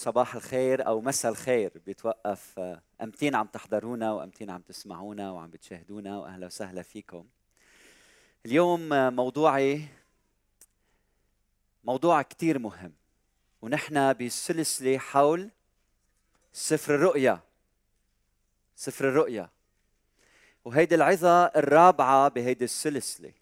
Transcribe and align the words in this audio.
صباح 0.00 0.34
الخير 0.34 0.86
أو 0.86 1.00
مساء 1.00 1.32
الخير. 1.32 1.72
بيتوقف 1.86 2.58
آه، 2.58 2.82
أمتين 3.02 3.34
عم 3.34 3.46
تحضرونا 3.46 4.12
وأمتين 4.12 4.50
عم 4.50 4.60
تسمعونا 4.60 5.30
وعم 5.30 5.50
بتشاهدونا 5.50 6.18
وأهلا 6.18 6.46
وسهلا 6.46 6.82
فيكم. 6.82 7.26
اليوم 8.46 8.92
آه، 8.92 9.10
موضوعي 9.10 9.88
موضوع 11.84 12.22
كثير 12.22 12.58
مهم. 12.58 12.92
ونحن 13.62 14.12
بسلسلة 14.12 14.98
حول 14.98 15.50
سفر 16.52 16.94
الرؤيا. 16.94 17.40
سفر 18.76 19.08
الرؤيا. 19.08 19.48
وهيدي 20.64 20.94
العظة 20.94 21.44
الرابعة 21.44 22.28
بهيدي 22.28 22.64
السلسلة. 22.64 23.32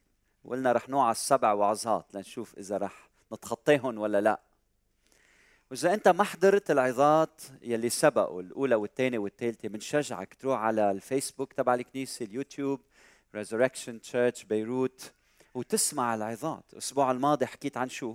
وقلنا 0.45 0.73
رح 0.73 0.89
نوع 0.89 1.11
السبع 1.11 1.53
وعظات 1.53 2.15
لنشوف 2.15 2.59
إذا 2.59 2.77
رح 2.77 3.09
نتخطيهم 3.33 3.99
ولا 3.99 4.21
لا. 4.21 4.48
وإذا 5.71 5.95
أنت 5.95 6.09
ما 6.09 6.25
حضرت 6.25 6.71
العظات 6.71 7.43
يلي 7.63 7.89
سبقوا 7.89 8.43
الأولى 8.43 8.75
والثانية 8.75 9.19
والثالثة 9.19 9.69
بنشجعك 9.69 10.35
تروح 10.35 10.61
على 10.61 10.91
الفيسبوك 10.91 11.53
تبع 11.53 11.75
الكنيسة 11.75 12.25
اليوتيوب 12.25 12.81
Resurrection 13.35 14.01
Church 14.01 14.45
Beirut 14.45 15.13
وتسمع 15.55 16.15
العظات. 16.15 16.65
الأسبوع 16.73 17.11
الماضي 17.11 17.47
حكيت 17.47 17.77
عن 17.77 17.89
شو؟ 17.89 18.15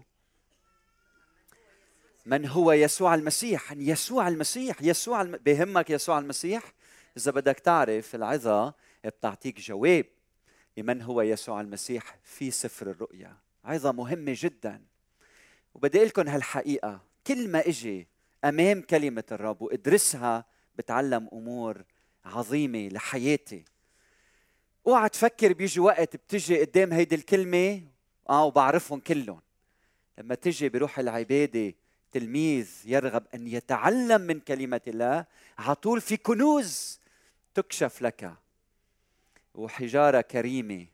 من 2.25 2.45
هو 2.45 2.71
يسوع 2.71 3.15
المسيح؟ 3.15 3.71
يسوع 3.71 4.27
المسيح 4.27 4.81
يسوع 4.81 5.21
الم... 5.21 5.37
بهمك 5.37 5.89
يسوع 5.89 6.19
المسيح؟ 6.19 6.73
إذا 7.17 7.31
بدك 7.31 7.59
تعرف 7.59 8.15
العظة 8.15 8.73
بتعطيك 9.05 9.59
جواب 9.59 10.05
لمن 10.77 11.01
هو 11.01 11.21
يسوع 11.21 11.61
المسيح 11.61 12.17
في 12.23 12.51
سفر 12.51 12.89
الرؤيا. 12.89 13.37
عظة 13.65 13.91
مهمة 13.91 14.35
جدا. 14.37 14.81
وبدي 15.73 15.97
أقول 15.97 16.07
لكم 16.07 16.27
هالحقيقة. 16.27 17.12
كل 17.27 17.49
ما 17.49 17.67
إجي 17.67 18.07
أمام 18.45 18.81
كلمة 18.81 19.23
الرب 19.31 19.61
وإدرسها 19.61 20.45
بتعلم 20.75 21.29
أمور 21.33 21.83
عظيمة 22.25 22.87
لحياتي. 22.87 23.65
اوعى 24.87 25.09
تفكر 25.09 25.53
بيجي 25.53 25.79
وقت 25.79 26.15
بتجي 26.15 26.61
قدام 26.61 26.93
هيدي 26.93 27.15
الكلمة 27.15 27.81
آه 28.29 28.45
وبعرفهم 28.45 28.99
كلهم. 28.99 29.41
لما 30.17 30.35
تجي 30.35 30.69
بروح 30.69 30.99
العبادة 30.99 31.73
تلميذ 32.11 32.71
يرغب 32.85 33.23
أن 33.35 33.47
يتعلم 33.47 34.21
من 34.21 34.39
كلمة 34.39 34.81
الله 34.87 35.25
على 35.57 35.75
طول 35.75 36.01
في 36.01 36.17
كنوز 36.17 36.99
تكشف 37.53 38.01
لك. 38.01 38.33
وحجارة 39.55 40.21
كريمة 40.21 40.85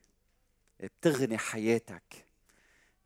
بتغني 0.79 1.37
حياتك. 1.37 2.28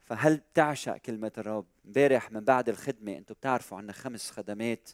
فهل 0.04 0.38
بتعشق 0.38 0.98
كلمة 0.98 1.32
الرب؟ 1.38 1.66
امبارح 1.86 2.32
من 2.32 2.40
بعد 2.40 2.70
الخدمة 2.70 3.18
أنتم 3.18 3.34
بتعرفوا 3.34 3.78
عنا 3.78 3.94
خمس 3.94 4.32
خدمات. 4.32 4.90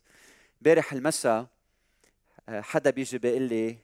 امبارح 0.62 0.94
المساء 0.94 1.48
آه، 2.50 2.62
حدا 2.62 2.90
بيجي 2.90 3.18
بيقول 3.18 3.42
لي 3.42 3.78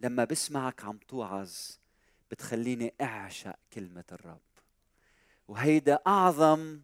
لما 0.00 0.24
بسمعك 0.24 0.84
عم 0.84 0.98
توعظ 1.08 1.52
بتخليني 2.30 2.94
أعشق 3.00 3.56
كلمة 3.72 4.04
الرب. 4.12 4.40
وهيدا 5.48 5.98
أعظم 6.06 6.80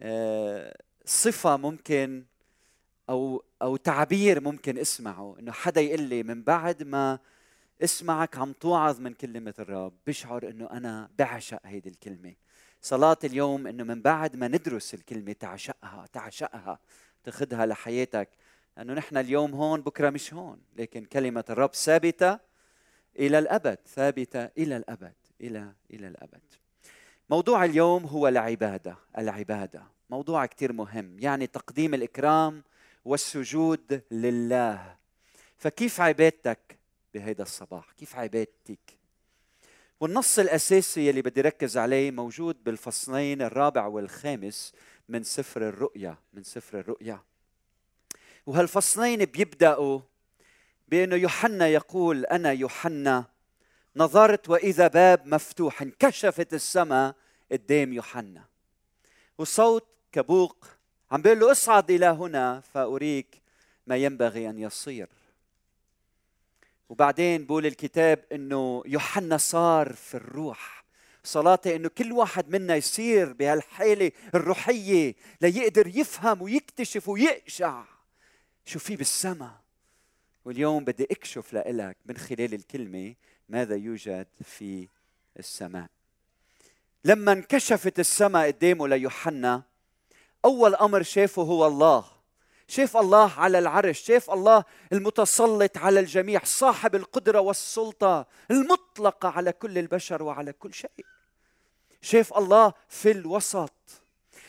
آه، 0.00 0.82
صفة 1.04 1.56
ممكن 1.56 2.24
أو 3.10 3.44
أو 3.62 3.76
تعبير 3.76 4.40
ممكن 4.40 4.78
اسمعه. 4.78 5.36
إنه 5.38 5.52
حدا 5.52 5.80
يقول 5.80 6.02
لي 6.02 6.22
من 6.22 6.42
بعد 6.42 6.82
ما 6.82 7.18
اسمعك 7.84 8.38
عم 8.38 8.52
توعظ 8.52 9.00
من 9.00 9.14
كلمة 9.14 9.54
الرب 9.58 9.92
بشعر 10.06 10.48
إنه 10.48 10.70
أنا 10.70 11.10
بعشق 11.18 11.60
هيدي 11.64 11.88
الكلمة. 11.88 12.34
صلاة 12.82 13.16
اليوم 13.24 13.66
إنه 13.66 13.84
من 13.84 14.02
بعد 14.02 14.36
ما 14.36 14.48
ندرس 14.48 14.94
الكلمة 14.94 15.32
تعشقها 15.32 16.06
تعشقها 16.12 16.78
تاخذها 17.24 17.66
لحياتك. 17.66 18.28
لأنه 18.76 18.94
نحن 18.94 19.16
اليوم 19.16 19.54
هون 19.54 19.80
بكرة 19.80 20.10
مش 20.10 20.34
هون. 20.34 20.60
لكن 20.76 21.04
كلمة 21.04 21.44
الرب 21.50 21.74
ثابتة 21.74 22.38
إلى 23.18 23.38
الأبد 23.38 23.78
ثابتة 23.86 24.44
إلى 24.44 24.76
الأبد 24.76 25.14
إلى 25.40 25.72
إلى 25.90 26.08
الأبد. 26.08 26.42
موضوع 27.30 27.64
اليوم 27.64 28.04
هو 28.04 28.28
العبادة 28.28 28.96
العبادة. 29.18 29.82
موضوع 30.10 30.46
كثير 30.46 30.72
مهم. 30.72 31.16
يعني 31.18 31.46
تقديم 31.46 31.94
الإكرام 31.94 32.62
والسجود 33.04 34.02
لله. 34.10 34.96
فكيف 35.56 36.00
عبادتك 36.00 36.78
بهذا 37.14 37.42
الصباح؟ 37.42 37.92
كيف 37.92 38.16
عبادتك؟ 38.16 38.97
والنص 40.00 40.38
الأساسي 40.38 41.10
اللي 41.10 41.22
بدي 41.22 41.40
ركز 41.40 41.76
عليه 41.76 42.10
موجود 42.10 42.64
بالفصلين 42.64 43.42
الرابع 43.42 43.86
والخامس 43.86 44.72
من 45.08 45.22
سفر 45.22 45.68
الرؤيا 45.68 46.16
من 46.32 46.42
سفر 46.42 46.78
الرؤيا. 46.78 47.20
وهالفصلين 48.46 49.24
بيبدأوا 49.24 50.00
بأنه 50.88 51.16
يوحنا 51.16 51.68
يقول 51.68 52.24
أنا 52.26 52.52
يوحنا 52.52 53.24
نظرت 53.96 54.48
وإذا 54.48 54.88
باب 54.88 55.26
مفتوح 55.26 55.82
انكشفت 55.82 56.54
السماء 56.54 57.14
قدام 57.52 57.92
يوحنا. 57.92 58.44
وصوت 59.38 59.86
كبوق 60.12 60.66
عم 61.10 61.22
بيقول 61.22 61.40
له 61.40 61.50
اصعد 61.50 61.90
إلى 61.90 62.06
هنا 62.06 62.60
فأريك 62.60 63.42
ما 63.86 63.96
ينبغي 63.96 64.50
أن 64.50 64.58
يصير. 64.58 65.08
وبعدين 66.88 67.46
بقول 67.46 67.66
الكتاب 67.66 68.24
إنه 68.32 68.82
يوحنا 68.86 69.36
صار 69.36 69.92
في 69.92 70.14
الروح. 70.14 70.84
صلاتي 71.24 71.76
إنه 71.76 71.88
كل 71.88 72.12
واحد 72.12 72.48
منا 72.50 72.76
يصير 72.76 73.32
بهالحاله 73.32 74.12
الروحية 74.34 75.14
ليقدر 75.40 75.86
يفهم 75.86 76.42
ويكتشف 76.42 77.08
ويقشع. 77.08 77.84
شو 78.64 78.78
في 78.78 78.96
بالسماء 78.96 79.60
واليوم 80.44 80.84
بدي 80.84 81.04
أكشف 81.10 81.54
لك 81.54 81.96
من 82.06 82.16
خلال 82.16 82.54
الكلمة 82.54 83.14
ماذا 83.48 83.76
يوجد 83.76 84.26
في 84.44 84.88
السماء. 85.38 85.86
لما 87.04 87.32
انكشفت 87.32 87.98
السماء 87.98 88.46
قدامه 88.46 88.88
ليوحنا 88.88 89.62
أول 90.44 90.74
أمر 90.74 91.02
شافه 91.02 91.42
هو 91.42 91.66
الله. 91.66 92.17
شاف 92.68 92.96
الله 92.96 93.32
على 93.36 93.58
العرش 93.58 94.00
شاف 94.00 94.30
الله 94.30 94.64
المتسلط 94.92 95.78
على 95.78 96.00
الجميع 96.00 96.40
صاحب 96.44 96.94
القدرة 96.94 97.40
والسلطة 97.40 98.26
المطلقة 98.50 99.28
على 99.28 99.52
كل 99.52 99.78
البشر 99.78 100.22
وعلى 100.22 100.52
كل 100.52 100.74
شيء. 100.74 101.04
شاف 102.02 102.38
الله 102.38 102.72
في 102.88 103.10
الوسط. 103.10 103.72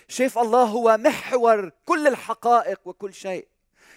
شاف 0.08 0.40
الله 0.40 0.64
هو 0.64 0.98
محور 0.98 1.72
كل 1.86 2.08
الحقائق 2.08 2.80
وكل 2.86 3.14
شيء. 3.14 3.48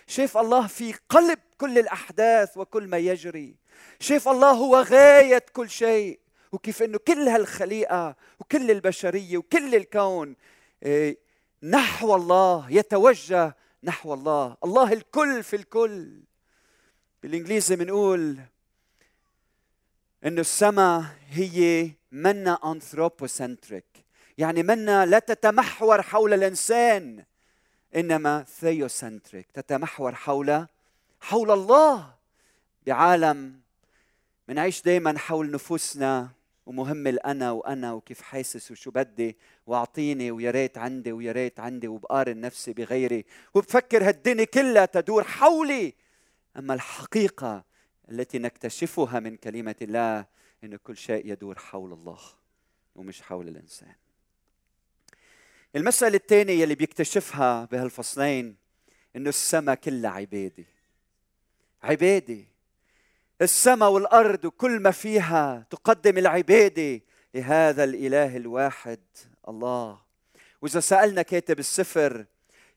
شاف 0.06 0.38
الله 0.38 0.66
في 0.66 0.94
قلب 1.08 1.38
كل 1.58 1.78
الأحداث 1.78 2.56
وكل 2.56 2.86
ما 2.86 2.98
يجري. 2.98 3.56
شاف 4.00 4.28
الله 4.28 4.50
هو 4.50 4.76
غاية 4.76 5.44
كل 5.52 5.70
شيء. 5.70 6.20
وكيف 6.52 6.82
إنه 6.82 6.98
كل 6.98 7.28
هالخليقة 7.28 8.16
وكل 8.40 8.70
البشرية 8.70 9.38
وكل 9.38 9.74
الكون 9.74 10.36
إيه، 10.82 11.18
نحو 11.62 12.14
الله 12.14 12.66
يتوجه 12.70 13.56
نحو 13.84 14.14
الله. 14.14 14.56
الله 14.64 14.92
الكل 14.92 15.42
في 15.42 15.56
الكل. 15.56 16.22
بالإنجليزي 17.22 17.76
بنقول 17.76 18.38
إنه 20.24 20.40
السماء 20.40 21.04
هي 21.28 21.90
منا 22.12 22.58
anthropocentric 22.64 24.04
يعني 24.38 24.62
منا 24.62 25.06
لا 25.06 25.18
تتمحور 25.18 26.02
حول 26.02 26.34
الإنسان 26.34 27.24
إنما 27.96 28.42
theocentric 28.42 29.50
تتمحور 29.50 30.14
حول 30.14 30.66
حول 31.20 31.50
الله. 31.50 32.14
بعالم 32.86 33.60
بنعيش 34.48 34.82
دائما 34.82 35.18
حول 35.18 35.50
نفوسنا. 35.50 36.30
ومهم 36.66 37.06
الأنا 37.06 37.50
وأنا 37.50 37.92
وكيف 37.92 38.20
حاسس 38.20 38.70
وشو 38.70 38.90
بدي 38.90 39.36
وأعطيني 39.66 40.30
ويا 40.30 40.50
ريت 40.50 40.78
عندي 40.78 41.12
ويا 41.12 41.32
ريت 41.32 41.60
عندي 41.60 41.88
وبقارن 41.88 42.40
نفسي 42.40 42.72
بغيري. 42.72 43.24
وبفكر 43.54 44.08
هالدنيا 44.08 44.44
كلها 44.44 44.86
تدور 44.86 45.24
حولي. 45.24 45.94
أما 46.56 46.74
الحقيقة 46.74 47.64
التي 48.10 48.38
نكتشفها 48.38 49.20
من 49.20 49.36
كلمة 49.36 49.76
الله 49.82 50.26
إنه 50.64 50.76
كل 50.76 50.96
شيء 50.96 51.32
يدور 51.32 51.58
حول 51.58 51.92
الله 51.92 52.18
ومش 52.94 53.22
حول 53.22 53.48
الإنسان. 53.48 53.94
المسألة 55.76 56.16
الثانية 56.16 56.64
اللي 56.64 56.74
بيكتشفها 56.74 57.64
بهالفصلين 57.64 58.56
إنه 59.16 59.28
السماء 59.28 59.74
كلها 59.74 60.10
عبادة. 60.10 60.64
عبادة. 61.82 62.51
السماء 63.42 63.90
والأرض 63.90 64.44
وكل 64.44 64.80
ما 64.80 64.90
فيها 64.90 65.66
تقدم 65.70 66.18
العباده 66.18 67.00
لهذا 67.34 67.84
الإله 67.84 68.36
الواحد 68.36 69.00
الله. 69.48 69.98
وإذا 70.62 70.80
سألنا 70.80 71.22
كاتب 71.22 71.58
السفر 71.58 72.24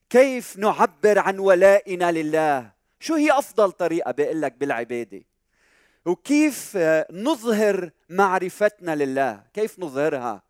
كيف 0.10 0.58
نعبر 0.58 1.20
عن 1.20 1.40
ولائنا 1.40 2.12
لله؟ 2.12 2.72
شو 3.00 3.14
هي 3.14 3.32
أفضل 3.32 3.72
طريقة 3.72 4.12
بيقول 4.12 4.42
لك 4.42 4.54
بالعباده 4.54 5.22
وكيف 6.06 6.78
نظهر 7.12 7.90
معرفتنا 8.10 8.96
لله؟ 8.96 9.44
كيف 9.54 9.80
نظهرها؟ 9.80 10.44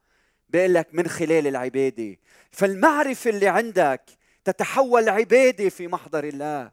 بيقول 0.50 0.74
لك 0.74 0.88
من 0.94 1.08
خلال 1.08 1.48
العباده 1.48 2.18
فالمعرفة 2.52 3.30
اللي 3.30 3.48
عندك 3.48 4.02
تتحول 4.44 5.10
عبادة 5.10 5.70
في 5.70 5.88
محضر 5.88 6.24
الله. 6.24 6.72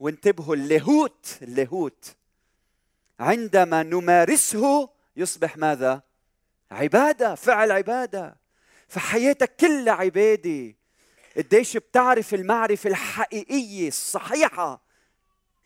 وانتبهوا 0.00 0.54
اللاهوت 0.54 1.38
اللاهوت. 1.42 2.16
عندما 3.20 3.82
نمارسه 3.82 4.90
يصبح 5.16 5.56
ماذا؟ 5.56 6.02
عبادة 6.70 7.34
فعل 7.34 7.70
عبادة. 7.70 8.36
فحياتك 8.88 9.56
كلها 9.56 9.94
عبادة. 9.94 10.74
قديش 11.36 11.76
بتعرف 11.76 12.34
المعرفة 12.34 12.90
الحقيقية 12.90 13.88
الصحيحة 13.88 14.80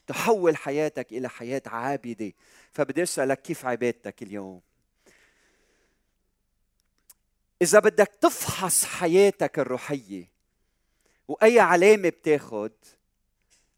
تحول 0.07 0.57
حياتك 0.57 1.13
إلى 1.13 1.29
حياة 1.29 1.63
عابدة. 1.67 2.33
فبدي 2.73 3.03
أسألك 3.03 3.43
كيف 3.43 3.67
عبادتك 3.67 4.23
اليوم؟ 4.23 4.61
إذا 7.63 7.79
بدك 7.79 8.11
تفحص 8.21 8.85
حياتك 8.85 9.59
الروحية 9.59 10.31
وأي 11.29 11.61
علامة 11.61 12.09
بتاخد؟ 12.09 12.73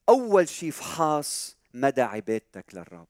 أول 0.09 0.49
شيء 0.49 0.71
فحاص 0.71 1.57
مدى 1.75 2.03
عبادتك 2.03 2.65
للرب. 2.75 3.07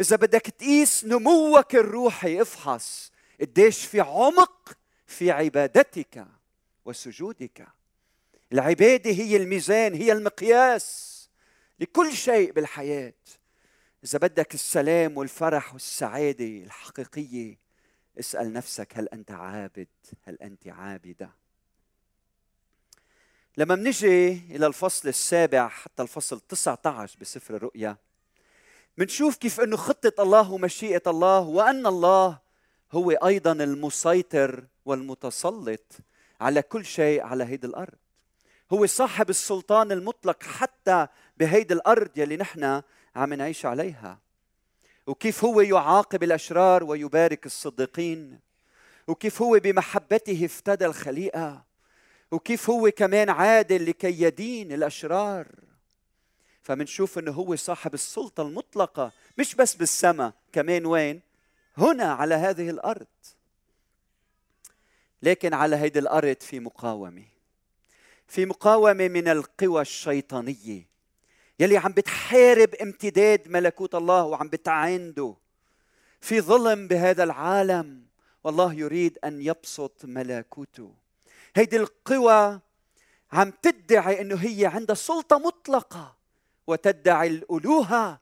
إذا 0.00 0.16
بدك 0.16 0.40
تقيس 0.40 1.04
نموك 1.04 1.74
الروحي 1.74 2.42
افحص 2.42 3.12
قديش 3.40 3.84
في 3.84 4.00
عمق 4.00 4.78
في 5.06 5.30
عبادتك 5.30 6.26
وسجودك. 6.84 7.66
العبادة 8.52 9.10
هي 9.10 9.36
الميزان 9.36 9.94
هي 9.94 10.12
المقياس 10.12 11.16
لكل 11.80 12.12
شيء 12.12 12.52
بالحياة. 12.52 13.14
إذا 14.04 14.18
بدك 14.18 14.54
السلام 14.54 15.16
والفرح 15.16 15.72
والسعادة 15.72 16.44
الحقيقية 16.44 17.58
اسأل 18.20 18.52
نفسك 18.52 18.92
هل 18.94 19.08
أنت 19.08 19.30
عابد 19.30 19.88
هل 20.22 20.34
أنت 20.42 20.68
عابدة؟ 20.68 21.30
لما 23.56 23.74
منجي 23.74 24.32
إلى 24.32 24.66
الفصل 24.66 25.08
السابع 25.08 25.68
حتى 25.68 26.02
الفصل 26.02 26.40
19 26.40 27.18
بسفر 27.20 27.56
الرؤيا 27.56 27.96
منشوف 28.98 29.36
كيف 29.36 29.60
إنه 29.60 29.76
خطة 29.76 30.22
الله 30.22 30.52
ومشيئة 30.52 31.02
الله 31.06 31.40
وأن 31.40 31.86
الله 31.86 32.38
هو 32.92 33.10
أيضا 33.10 33.52
المسيطر 33.52 34.64
والمتسلط 34.84 35.92
على 36.40 36.62
كل 36.62 36.84
شيء 36.84 37.22
على 37.22 37.44
هيدي 37.44 37.66
الأرض. 37.66 37.98
هو 38.72 38.86
صاحب 38.86 39.30
السلطان 39.30 39.92
المطلق 39.92 40.42
حتى 40.42 41.06
بهيدي 41.36 41.74
الأرض 41.74 42.10
يلي 42.16 42.36
نحن 42.36 42.82
عم 43.16 43.34
نعيش 43.34 43.66
عليها. 43.66 44.18
وكيف 45.06 45.44
هو 45.44 45.60
يعاقب 45.60 46.22
الأشرار 46.22 46.84
ويبارك 46.84 47.46
الصديقين. 47.46 48.40
وكيف 49.06 49.42
هو 49.42 49.60
بمحبته 49.64 50.44
افتدى 50.44 50.86
الخليقة. 50.86 51.64
وكيف 52.30 52.70
هو 52.70 52.90
كمان 52.90 53.30
عادل 53.30 53.90
لكي 53.90 54.22
يدين 54.22 54.72
الأشرار. 54.72 55.46
فمنشوف 56.66 57.18
إنه 57.18 57.32
هو 57.32 57.56
صاحب 57.56 57.94
السلطة 57.94 58.42
المطلقة 58.42 59.12
مش 59.38 59.54
بس 59.54 59.74
بالسماء 59.74 60.32
كمان 60.52 60.86
وين؟ 60.86 61.20
هنا 61.76 62.12
على 62.12 62.34
هذه 62.34 62.70
الأرض. 62.70 63.06
لكن 65.22 65.54
على 65.54 65.76
هذه 65.76 65.98
الأرض 65.98 66.36
في 66.40 66.60
مقاومة. 66.60 67.24
في 68.26 68.46
مقاومة 68.46 69.08
من 69.08 69.28
القوى 69.28 69.80
الشيطانية 69.82 70.88
يلي 71.60 71.76
عم 71.76 71.92
بتحارب 71.92 72.74
امتداد 72.74 73.48
ملكوت 73.48 73.94
الله 73.94 74.24
وعم 74.24 74.48
بتعانده. 74.48 75.34
في 76.20 76.40
ظلم 76.40 76.88
بهذا 76.88 77.24
العالم 77.24 78.02
والله 78.44 78.74
يريد 78.74 79.18
أن 79.24 79.42
يبسط 79.42 80.04
ملكوته. 80.04 80.94
هيدي 81.56 81.76
القوى 81.76 82.60
عم 83.32 83.50
تدعي 83.50 84.20
إنه 84.20 84.36
هي 84.36 84.66
عندها 84.66 84.94
سلطة 84.94 85.38
مطلقة. 85.38 86.15
وتدعي 86.66 87.28
الألوهة 87.28 88.20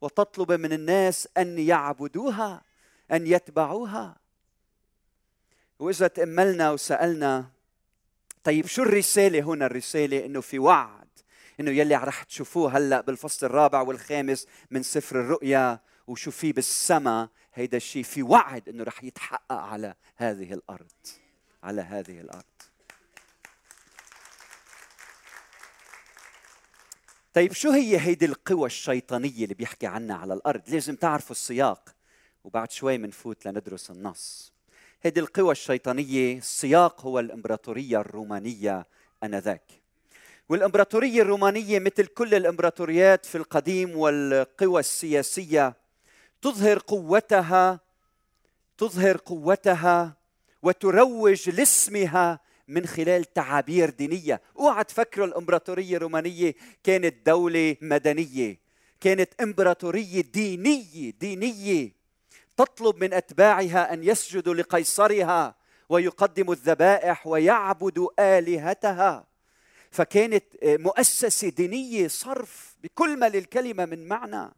وتطلب 0.00 0.52
من 0.52 0.72
الناس 0.72 1.28
أن 1.38 1.58
يعبدوها 1.58 2.62
أن 3.12 3.26
يتبعوها. 3.26 4.16
وإذا 5.78 6.06
تأملنا 6.06 6.70
وسألنا 6.70 7.50
طيب 8.44 8.66
شو 8.66 8.82
الرسالة 8.82 9.40
هنا؟ 9.40 9.66
الرسالة 9.66 10.26
إنه 10.26 10.40
في 10.40 10.58
وعد 10.58 11.08
إنه 11.60 11.70
يلي 11.70 11.96
رح 11.96 12.22
تشوفوه 12.22 12.76
هلأ 12.76 13.00
بالفصل 13.00 13.46
الرابع 13.46 13.80
والخامس 13.80 14.46
من 14.70 14.82
سفر 14.82 15.20
الرؤيا 15.20 15.80
وشو 16.06 16.30
في 16.30 16.52
بالسماء 16.52 17.28
هيدا 17.54 17.76
الشيء 17.76 18.02
في 18.02 18.22
وعد 18.22 18.68
إنه 18.68 18.84
رح 18.84 19.04
يتحقق 19.04 19.52
على 19.52 19.94
هذه 20.16 20.52
الأرض 20.52 20.92
على 21.62 21.82
هذه 21.82 22.20
الأرض. 22.20 22.71
طيب 27.32 27.52
شو 27.52 27.70
هي 27.70 27.98
هيدي 28.00 28.26
القوى 28.26 28.66
الشيطانية 28.66 29.44
اللي 29.44 29.54
بيحكي 29.54 29.86
عنها 29.86 30.16
على 30.16 30.34
الأرض؟ 30.34 30.62
لازم 30.68 30.96
تعرفوا 30.96 31.30
السياق 31.30 31.94
وبعد 32.44 32.70
شوي 32.70 32.98
منفوت 32.98 33.46
لندرس 33.46 33.90
النص. 33.90 34.52
هيدي 35.02 35.20
القوى 35.20 35.52
الشيطانية 35.52 36.38
السياق 36.38 37.00
هو 37.00 37.18
الإمبراطورية 37.18 38.00
الرومانية 38.00 38.86
آنذاك. 39.24 39.82
والإمبراطورية 40.48 41.22
الرومانية 41.22 41.78
مثل 41.78 42.06
كل 42.06 42.34
الإمبراطوريات 42.34 43.26
في 43.26 43.34
القديم 43.34 43.96
والقوى 43.96 44.80
السياسية 44.80 45.74
تظهر 46.42 46.78
قوتها 46.78 47.80
تظهر 48.78 49.16
قوتها 49.16 50.16
وتروج 50.62 51.50
لاسمها 51.50 52.40
من 52.68 52.86
خلال 52.86 53.32
تعابير 53.32 53.90
دينية. 53.90 54.42
أوعى 54.58 54.84
تفكروا 54.84 55.26
الإمبراطورية 55.26 55.96
الرومانية 55.96 56.54
كانت 56.84 57.26
دولة 57.26 57.76
مدنية 57.80 58.58
كانت 59.00 59.40
إمبراطورية 59.40 60.20
دينية 60.20 61.10
دينية. 61.10 61.92
تطلب 62.56 63.04
من 63.04 63.14
أتباعها 63.14 63.92
أن 63.92 64.04
يسجدوا 64.04 64.54
لقيصرها 64.54 65.54
ويقدموا 65.88 66.54
الذبائح 66.54 67.26
ويعبدوا 67.26 68.38
آلهتها. 68.38 69.26
فكانت 69.90 70.44
مؤسسة 70.62 71.48
دينية 71.48 72.08
صرف 72.08 72.76
بكل 72.82 73.16
ما 73.16 73.28
للكلمة 73.28 73.84
من 73.84 74.08
معنى. 74.08 74.52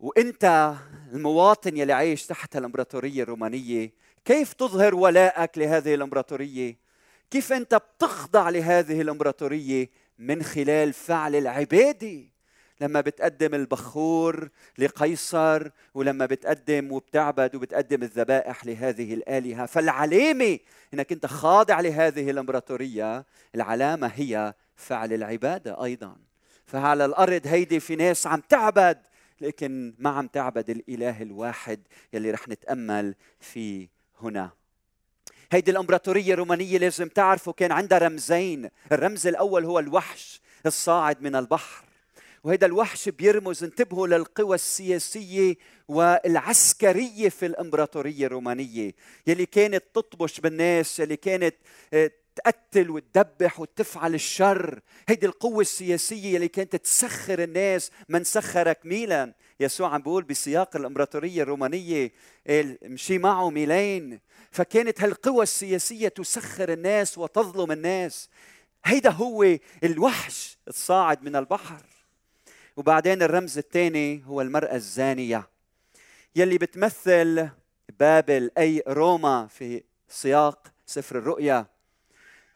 وإنت 0.00 0.74
المواطن 1.12 1.76
يلي 1.76 1.92
عايش 1.92 2.26
تحت 2.26 2.56
الإمبراطورية 2.56 3.22
الرومانية 3.22 3.92
كيف 4.28 4.52
تظهر 4.52 4.94
ولائك 4.94 5.58
لهذه 5.58 5.94
الإمبراطورية؟ 5.94 6.76
كيف 7.30 7.52
أنت 7.52 7.74
بتخضع 7.74 8.48
لهذه 8.48 9.00
الإمبراطورية 9.00 9.90
من 10.18 10.42
خلال 10.42 10.92
فعل 10.92 11.36
العبادة؟ 11.36 12.20
لما 12.80 13.00
بتقدم 13.00 13.54
البخور 13.54 14.48
لقيصر 14.78 15.68
ولما 15.94 16.26
بتقدم 16.26 16.92
وبتعبد 16.92 17.54
وبتقدم 17.54 18.02
الذبائح 18.02 18.66
لهذه 18.66 19.14
الآلهة. 19.14 19.66
فالعلامة 19.66 20.58
إنك 20.94 21.12
أنت 21.12 21.26
خاضع 21.26 21.80
لهذه 21.80 22.30
الإمبراطورية 22.30 23.24
العلامة 23.54 24.06
هي 24.06 24.54
فعل 24.76 25.12
العبادة 25.12 25.84
أيضا. 25.84 26.16
فعلى 26.66 27.04
الأرض 27.04 27.46
هيدي 27.46 27.80
في 27.80 27.96
ناس 27.96 28.26
عم 28.26 28.42
تعبد 28.48 28.98
لكن 29.40 29.94
ما 29.98 30.10
عم 30.10 30.26
تعبد 30.26 30.70
الإله 30.70 31.22
الواحد 31.22 31.80
يلي 32.12 32.30
رح 32.30 32.48
نتأمل 32.48 33.14
فيه 33.40 33.97
هنا. 34.20 34.50
هيدي 35.52 35.70
الامبراطورية 35.70 36.32
الرومانية 36.34 36.78
لازم 36.78 37.08
تعرفوا 37.08 37.52
كان 37.52 37.72
عندها 37.72 37.98
رمزين. 37.98 38.68
الرمز 38.92 39.26
الأول 39.26 39.64
هو 39.64 39.78
الوحش 39.78 40.40
الصاعد 40.66 41.22
من 41.22 41.36
البحر. 41.36 41.84
وهذا 42.44 42.66
الوحش 42.66 43.08
بيرمز 43.08 43.64
انتبهوا 43.64 44.06
للقوى 44.06 44.54
السياسية 44.54 45.56
والعسكرية 45.88 47.28
في 47.28 47.46
الإمبراطورية 47.46 48.26
الرومانية. 48.26 48.94
يلي 49.26 49.46
كانت 49.46 49.84
تطبش 49.94 50.40
بالناس 50.40 51.00
يلي 51.00 51.16
كانت 51.16 51.54
آه، 51.92 52.10
تقتل 52.36 52.90
وتدبح 52.90 53.60
وتفعل 53.60 54.14
الشر. 54.14 54.80
هيدي 55.08 55.26
القوة 55.26 55.60
السياسية 55.60 56.36
اللي 56.36 56.48
كانت 56.48 56.76
تسخر 56.76 57.42
الناس 57.42 57.90
من 58.08 58.24
سخرك 58.24 58.78
ميلا 58.84 59.34
يسوع 59.60 59.94
عم 59.94 60.02
بيقول 60.02 60.24
بسياق 60.24 60.76
الإمبراطورية 60.76 61.42
الرومانية 61.42 62.12
مشي 62.82 63.18
معه 63.18 63.50
ميلين 63.50 64.20
فكانت 64.50 65.00
هالقوى 65.00 65.42
السياسية 65.42 66.08
تسخر 66.08 66.72
الناس 66.72 67.18
وتظلم 67.18 67.72
الناس. 67.72 68.28
هيدا 68.84 69.10
هو 69.10 69.58
الوحش 69.84 70.58
الصاعد 70.68 71.22
من 71.22 71.36
البحر. 71.36 71.82
وبعدين 72.76 73.22
الرمز 73.22 73.58
الثاني 73.58 74.22
هو 74.26 74.40
المرأة 74.40 74.74
الزانية. 74.74 75.48
يلي 76.36 76.58
بتمثل 76.58 77.48
بابل 78.00 78.50
أي 78.58 78.82
روما 78.88 79.46
في 79.46 79.82
سياق 80.08 80.72
سفر 80.86 81.18
الرؤيا. 81.18 81.66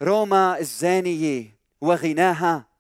روما 0.02 0.58
الزانية 0.58 1.56
وغناها. 1.80 2.71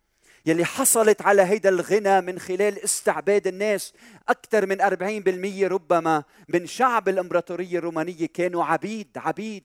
يلي 0.46 0.64
حصلت 0.64 1.22
على 1.22 1.42
هيدا 1.42 1.68
الغنى 1.68 2.20
من 2.20 2.38
خلال 2.38 2.84
استعباد 2.84 3.46
الناس. 3.46 3.92
أكثر 4.28 4.66
من 4.66 4.80
40% 4.80 5.66
ربما 5.66 6.24
من 6.48 6.66
شعب 6.66 7.08
الإمبراطورية 7.08 7.78
الرومانية 7.78 8.26
كانوا 8.26 8.64
عبيد 8.64 9.08
عبيد. 9.16 9.64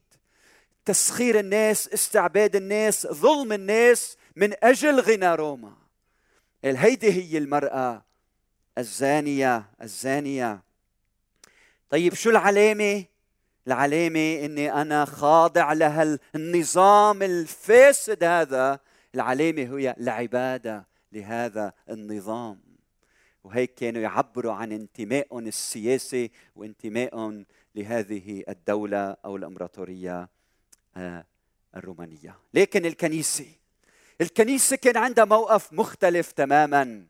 تسخير 0.85 1.39
الناس 1.39 1.89
استعباد 1.93 2.55
الناس 2.55 3.07
ظلم 3.07 3.53
الناس 3.53 4.17
من 4.35 4.53
أجل 4.63 4.99
غنى 4.99 5.35
روما. 5.35 5.73
هيدي 6.63 7.11
هي 7.11 7.37
المرأة 7.37 8.05
الزانية 8.77 9.65
الزانية. 9.81 10.63
طيب 11.89 12.13
شو 12.13 12.29
العلامة؟ 12.29 13.05
العلامة 13.67 14.45
إني 14.45 14.73
أنا 14.81 15.05
خاضع 15.05 15.73
لها 15.73 16.19
النظام 16.35 17.23
الفاسد 17.23 18.23
هذا 18.23 18.79
العلامة 19.17 19.77
هي 19.77 19.95
العبادة 19.99 20.87
لهذا 21.11 21.73
النظام. 21.89 22.59
وهيك 23.43 23.73
كانوا 23.73 24.01
يعبروا 24.01 24.53
عن 24.53 24.71
انتمائهم 24.71 25.47
السياسي 25.47 26.31
وانتمائهم 26.55 27.45
لهذه 27.75 28.43
الدولة 28.49 29.17
أو 29.25 29.35
الإمبراطورية 29.35 30.29
آه، 30.97 31.25
الرومانية. 31.75 32.35
لكن 32.53 32.85
الكنيسة 32.85 33.45
الكنيسة 34.21 34.75
كان 34.75 34.97
عندها 34.97 35.25
موقف 35.25 35.73
مختلف 35.73 36.31
تماما. 36.31 37.05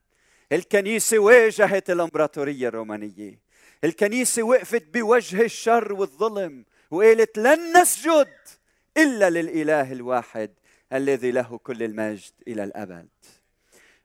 الكنيسة 0.52 1.20
واجهت 1.20 1.90
الإمبراطورية 1.90 2.68
الرومانية. 2.68 3.40
الكنيسة 3.84 4.44
وقفت 4.44 4.84
بوجه 4.94 5.42
الشر 5.42 5.94
والظلم 5.94 6.66
وقالت 6.92 7.38
لن 7.38 7.82
نسجد 7.82 8.28
إلا 8.98 9.30
للإله 9.30 9.92
الواحد. 9.92 10.52
الذي 10.94 11.32
له 11.32 11.58
كل 11.58 11.84
المجد 11.84 12.32
إلى 12.48 12.64
الأبد. 12.64 13.08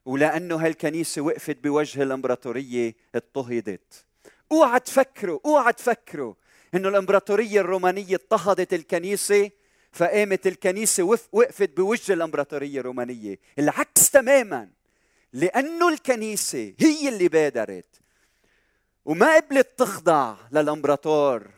ولأنه 0.04 0.56
هالكنيسة 0.56 1.22
وقفت 1.22 1.56
بوجه 1.56 2.02
الإمبراطورية 2.02 2.94
اضطهدت. 3.14 4.04
أوعى 4.52 4.80
تفكروا 4.80 5.40
أوعى 5.46 5.72
تفكروا 5.72 6.34
إنه 6.74 6.88
الإمبراطورية 6.88 7.60
الرومانية 7.60 8.14
اضطهدت 8.14 8.74
الكنيسة 8.74 9.50
فقامت 9.92 10.46
الكنيسة 10.46 11.02
وقفت 11.32 11.76
بوجه 11.76 12.12
الإمبراطورية 12.12 12.80
الرومانية. 12.80 13.38
العكس 13.58 14.10
تماما 14.10 14.68
لأنه 15.32 15.88
الكنيسة 15.88 16.74
هي 16.78 17.08
اللي 17.08 17.28
بادرت. 17.28 18.00
وما 19.04 19.36
قبلت 19.36 19.68
تخضع 19.78 20.36
للإمبراطور 20.52 21.50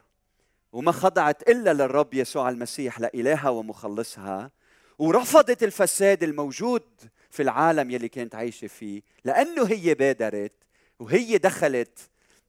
وما 0.73 0.93
خضعت 0.93 1.49
إلا 1.49 1.73
للرب 1.73 2.15
يسوع 2.15 2.49
المسيح 2.49 3.01
لإلهها 3.01 3.49
ومخلصها 3.49 4.51
ورفضت 4.99 5.63
الفساد 5.63 6.23
الموجود 6.23 6.83
في 7.31 7.43
العالم 7.43 7.91
يلي 7.91 8.09
كانت 8.09 8.35
عايشة 8.35 8.67
فيه 8.67 9.03
لأنه 9.25 9.65
هي 9.65 9.95
بادرت 9.95 10.53
وهي 10.99 11.39
دخلت 11.39 11.99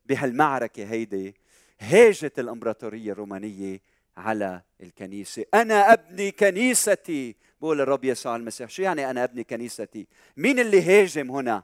بهالمعركة 0.05 0.83
هيدي 0.83 1.35
هاجت 1.79 2.39
الإمبراطورية 2.39 3.11
الرومانية 3.11 3.79
على 4.17 4.61
الكنيسة. 4.81 5.45
أنا 5.53 5.93
أبني 5.93 6.31
كنيستي. 6.31 7.35
بقول 7.61 7.81
الرب 7.81 8.05
يسوع 8.05 8.35
المسيح 8.35 8.69
شو 8.69 8.81
يعني 8.81 9.09
أنا 9.09 9.23
أبني 9.23 9.43
كنيستي؟ 9.43 10.07
مين 10.37 10.59
اللي 10.59 10.81
هاجم 10.81 11.31
هنا؟ 11.31 11.63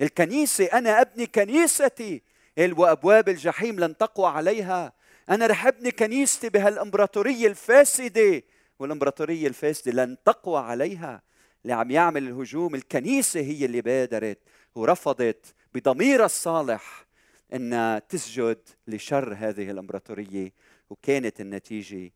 الكنيسة. 0.00 0.64
أنا 0.64 1.00
أبني 1.00 1.26
كنيستي. 1.26 2.22
وأبواب 2.58 3.28
الجحيم 3.28 3.80
لن 3.80 3.96
تقوى 3.96 4.26
عليها. 4.28 4.92
أنا 5.30 5.46
رح 5.46 5.66
أبني 5.66 5.90
كنيستي 5.90 6.48
بهالإمبراطورية 6.48 7.46
الفاسدة. 7.46 8.42
والإمبراطورية 8.80 9.48
الفاسدة 9.48 9.92
لن 9.92 10.16
تقوى 10.24 10.60
عليها 10.60 11.22
اللي 11.62 11.74
عم 11.74 11.90
يعمل 11.90 12.28
الهجوم 12.28 12.74
الكنيسة 12.74 13.40
هي 13.40 13.64
اللي 13.64 13.80
بادرت 13.80 14.38
ورفضت 14.74 15.54
بضميرها 15.74 16.26
الصالح 16.26 17.06
إنها 17.52 17.98
تسجد 17.98 18.58
لشر 18.86 19.34
هذه 19.34 19.70
الإمبراطورية 19.70 20.52
وكانت 20.90 21.40
النتيجة 21.40 22.12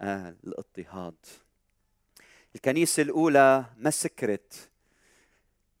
آه 0.00 0.36
الاضطهاد. 0.44 1.14
الكنيسة 2.54 3.02
الأولى 3.02 3.64
ما 3.76 3.90
سكرت 3.90 4.70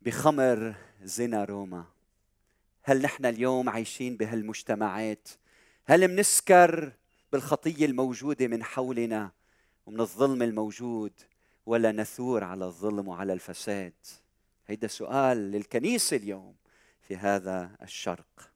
بخمر 0.02 0.74
زنا 1.02 1.44
روما. 1.44 1.84
هل 2.82 3.02
نحن 3.02 3.26
اليوم 3.26 3.68
عايشين 3.68 4.16
بهالمجتمعات؟ 4.16 5.28
هل 5.84 6.08
منسكر 6.08 6.92
بالخطية 7.32 7.86
الموجودة 7.86 8.46
من 8.46 8.64
حولنا؟ 8.64 9.30
ومن 9.86 10.00
الظلم 10.00 10.42
الموجود 10.42 11.12
ولا 11.66 11.92
نثور 11.92 12.44
على 12.44 12.64
الظلم 12.64 13.08
وعلى 13.08 13.32
الفساد. 13.32 13.92
هيدا 14.66 14.86
سؤال 14.86 15.36
للكنيسة 15.36 16.16
اليوم 16.16 16.54
في 17.08 17.16
هذا 17.16 17.70
الشرق. 17.82 18.52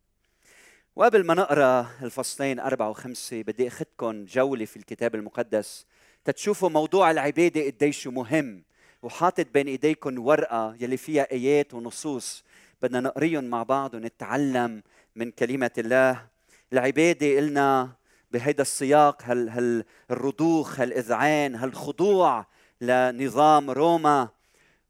وقبل 0.96 1.26
ما 1.26 1.34
نقرأ 1.34 1.90
الفصلين 2.02 2.60
أربعة 2.60 2.90
وخمسة 2.90 3.42
بدي 3.42 3.68
أخذكم 3.68 4.24
جولة 4.24 4.64
في 4.64 4.76
الكتاب 4.76 5.14
المقدس 5.14 5.86
تتشوفوا 6.24 6.68
موضوع 6.68 7.10
العبادة 7.10 7.66
قديش 7.66 8.06
مهم 8.06 8.62
وحاطط 9.02 9.46
بين 9.54 9.66
ايديكم 9.68 10.26
ورقة 10.26 10.76
يلي 10.80 10.96
فيها 10.96 11.32
آيات 11.32 11.74
ونصوص 11.74 12.44
بدنا 12.82 13.00
نقريهم 13.00 13.44
مع 13.44 13.62
بعض 13.62 13.94
ونتعلم 13.94 14.82
من 15.16 15.30
كلمة 15.30 15.70
الله. 15.78 16.26
العبادة 16.72 17.36
قلنا 17.36 17.92
بهيدا 18.30 18.62
السياق 18.62 19.22
هال 19.22 19.48
هال 19.48 19.84
الرضوخ 20.10 20.80
هالإذعان 20.80 21.54
هالخضوع 21.54 22.46
لنظام 22.80 23.70
روما 23.70 24.28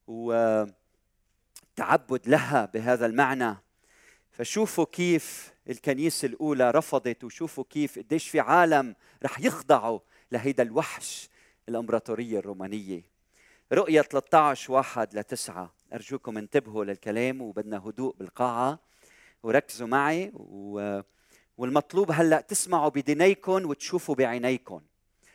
وتعبد 0.07 0.77
لها 2.27 2.65
بهذا 2.65 3.07
المعنى. 3.07 3.57
فشوفوا 4.31 4.85
كيف 4.93 5.55
الكنيسة 5.71 6.27
الأولى 6.27 6.71
رفضت 6.71 7.25
وشوفوا 7.25 7.65
كيف 7.71 7.99
قديش 7.99 8.29
في 8.29 8.41
عالم 8.41 8.97
رح 9.25 9.41
يخضعوا 9.41 9.99
لهيدا 10.33 10.63
الوحش 10.63 11.29
الإمبراطورية 11.69 12.39
الرومانية. 12.39 13.03
رؤية 13.73 14.03
13 14.03 14.73
واحد 14.73 15.15
لتسعة 15.19 15.75
أرجوكم 15.93 16.39
انتبهوا 16.39 16.85
للكلام 16.85 17.43
وبدنا 17.43 17.79
هدوء 17.79 18.17
بالقاعة. 18.17 18.79
وركزوا 19.43 19.87
معي 19.87 20.33
و... 20.35 21.01
والمطلوب 21.59 22.11
هلأ 22.13 22.41
تسمعوا 22.41 22.89
بدنيكم 22.89 23.71
وتشوفوا 23.71 24.15
بعينيكم 24.15 24.81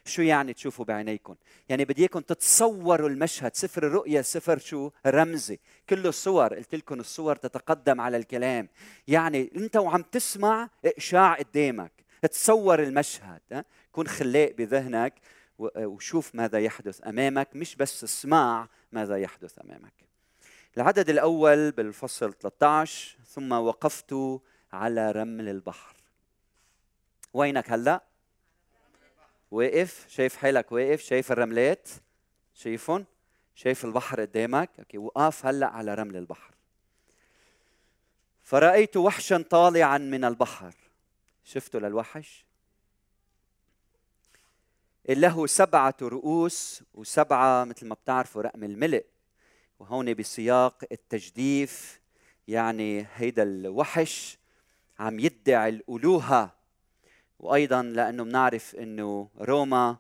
شو 0.06 0.22
يعني 0.22 0.54
تشوفوا 0.54 0.86
بعينيكم 0.86 1.36
يعني 1.70 1.86
بدي 1.86 2.02
إياكم 2.02 2.20
تتصوروا 2.20 3.10
المشهد. 3.10 3.56
سفر 3.56 3.88
الرؤيا 3.88 4.22
سفر 4.22 4.58
شو؟ 4.58 4.90
رمزي. 5.06 5.60
كله 5.90 6.12
صور 6.12 6.54
قلت 6.54 6.76
لكم 6.76 7.00
الصور 7.00 7.36
تتقدم 7.36 8.02
على 8.02 8.18
الكلام. 8.18 8.70
يعني 9.08 9.52
أنت 9.56 9.78
وعم 9.78 10.02
تسمع 10.02 10.70
اشاع 10.98 11.34
قدامك. 11.34 11.92
تصور 12.32 12.84
المشهد 12.84 13.66
كن 13.92 14.08
خلاق 14.08 14.52
بذهنك 14.52 15.14
وشوف 15.60 16.36
ماذا 16.36 16.60
يحدث 16.60 17.08
أمامك. 17.08 17.50
مش 17.56 17.76
بس 17.76 18.04
اسمع 18.04 18.68
ماذا 18.92 19.18
يحدث 19.18 19.60
أمامك. 19.66 19.94
العدد 20.78 21.10
الأول 21.10 21.72
بالفصل 21.72 22.34
13 22.34 23.18
ثم 23.28 23.52
وقفت 23.52 24.16
على 24.74 25.12
رمل 25.12 25.50
البحر. 25.50 26.01
وينك 27.34 27.72
هلأ؟ 27.72 28.04
واقف. 29.52 30.06
شايف 30.10 30.36
حالك 30.36 30.72
واقف. 30.72 31.02
شايف 31.02 31.32
الرملات؟ 31.32 31.90
شايفهم؟ 32.54 33.06
شايف 33.56 33.86
البحر 33.86 34.22
قدامك؟ 34.22 34.70
أوكي 34.80 34.98
وقف 34.98 35.46
هلأ 35.46 35.68
على 35.68 35.94
رمل 35.94 36.16
البحر. 36.16 36.54
فرأيت 38.42 38.98
وحشا 38.98 39.38
طالعا 39.50 39.98
من 39.98 40.24
البحر. 40.26 40.74
شفتوا 41.44 41.80
للوحش؟ 41.80 42.46
له 45.10 45.48
سبعة 45.48 45.96
رؤوس 46.02 46.84
وسبعة 46.94 47.64
مثل 47.64 47.88
ما 47.88 47.96
بتعرفوا 47.96 48.42
رقم 48.42 48.64
الملء. 48.64 49.06
وهون 49.80 50.14
بسياق 50.14 50.84
التجديف 50.92 52.02
يعني 52.48 53.08
هيدا 53.16 53.44
الوحش 53.44 54.38
عم 55.00 55.20
يدعي 55.20 55.70
الألوهة. 55.70 56.61
وأيضا 57.42 57.84
لأنه 57.84 58.24
بنعرف 58.24 58.76
إنه 58.76 59.30
روما 59.40 59.98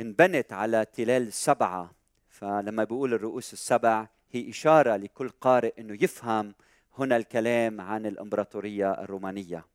انبنت 0.00 0.52
على 0.52 0.86
تلال 0.92 1.32
سبعة 1.32 1.92
فلما 2.28 2.84
بيقول 2.84 3.14
الرؤوس 3.14 3.52
السبع 3.52 4.08
هي 4.30 4.50
إشارة 4.50 4.96
لكل 4.96 5.28
قارئ 5.28 5.80
إنه 5.80 5.98
يفهم 6.00 6.54
هنا 6.98 7.16
الكلام 7.16 7.80
عن 7.80 8.06
الإمبراطورية 8.06 8.90
الرومانية. 8.90 9.66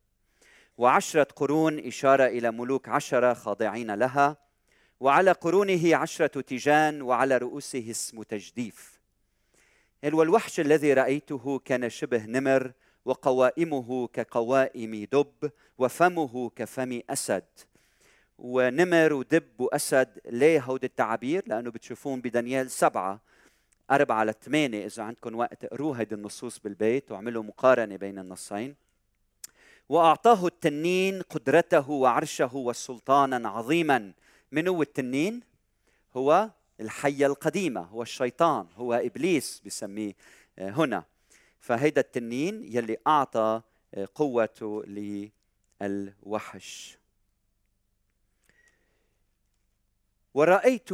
وعشرة 0.78 1.28
قرون 1.36 1.78
إشارة 1.78 2.26
إلى 2.26 2.50
ملوك 2.50 2.88
عشرة 2.88 3.34
خاضعين 3.34 3.94
لها 3.94 4.36
وعلى 5.00 5.32
قرونه 5.32 5.96
عشرة 5.96 6.40
تيجان 6.40 7.02
وعلى 7.02 7.38
رؤوسه 7.38 7.90
اسم 7.90 8.22
تجديف. 8.22 9.00
والوحش 10.04 10.60
الذي 10.60 10.92
رأيته 10.92 11.58
كان 11.64 11.90
شبه 11.90 12.26
نمر 12.26 12.72
وقوائمه 13.08 14.06
كقوائم 14.06 15.06
دب 15.12 15.50
وفمه 15.78 16.50
كفم 16.56 17.00
أسد. 17.10 17.44
ونمر 18.38 19.12
ودب 19.12 19.60
واسد 19.60 20.18
ليه 20.26 20.60
هود 20.60 20.84
التعابير؟ 20.84 21.42
لأنه 21.46 21.70
بتشوفون 21.70 22.20
بدانيال 22.20 22.70
سبعة 22.70 23.20
أربعة 23.90 24.24
لثمانية 24.24 24.86
إذا 24.86 25.02
عندكم 25.02 25.34
وقت. 25.34 25.64
اقروا 25.64 25.96
هيدي 25.96 26.14
النصوص 26.14 26.58
بالبيت 26.58 27.12
واعملوا 27.12 27.42
مقارنة 27.42 27.96
بين 27.96 28.18
النصين. 28.18 28.74
وأعطاه 29.88 30.46
التنين 30.46 31.22
قدرته 31.22 31.90
وعرشه 31.90 32.56
وسلطانا 32.56 33.48
عظيما. 33.48 34.12
من 34.52 34.68
هو 34.68 34.82
التنين؟ 34.82 35.40
هو 36.16 36.50
الحية 36.80 37.26
القديمة 37.26 37.80
هو 37.80 38.02
الشيطان 38.02 38.66
هو 38.76 38.94
إبليس 38.94 39.62
بسميه 39.66 40.12
آه، 40.58 40.70
هنا. 40.70 41.04
فهيدا 41.60 42.00
التنين 42.00 42.64
يلي 42.64 42.96
أعطى 43.06 43.62
آه، 43.94 44.08
قوته 44.14 44.82
للوحش. 45.80 46.98
ورأيت 50.34 50.88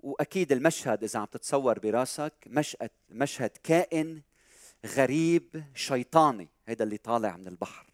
وأكيد 0.00 0.52
المشهد 0.52 1.04
إذا 1.04 1.18
عم 1.20 1.26
تتصور 1.26 1.78
براسك 1.78 2.32
مشهد 2.46 2.90
مشهد 3.10 3.50
كائن 3.62 4.22
غريب 4.86 5.64
شيطاني 5.74 6.48
هذا 6.66 6.84
اللي 6.84 6.96
طالع 6.96 7.36
من 7.36 7.48
البحر. 7.48 7.86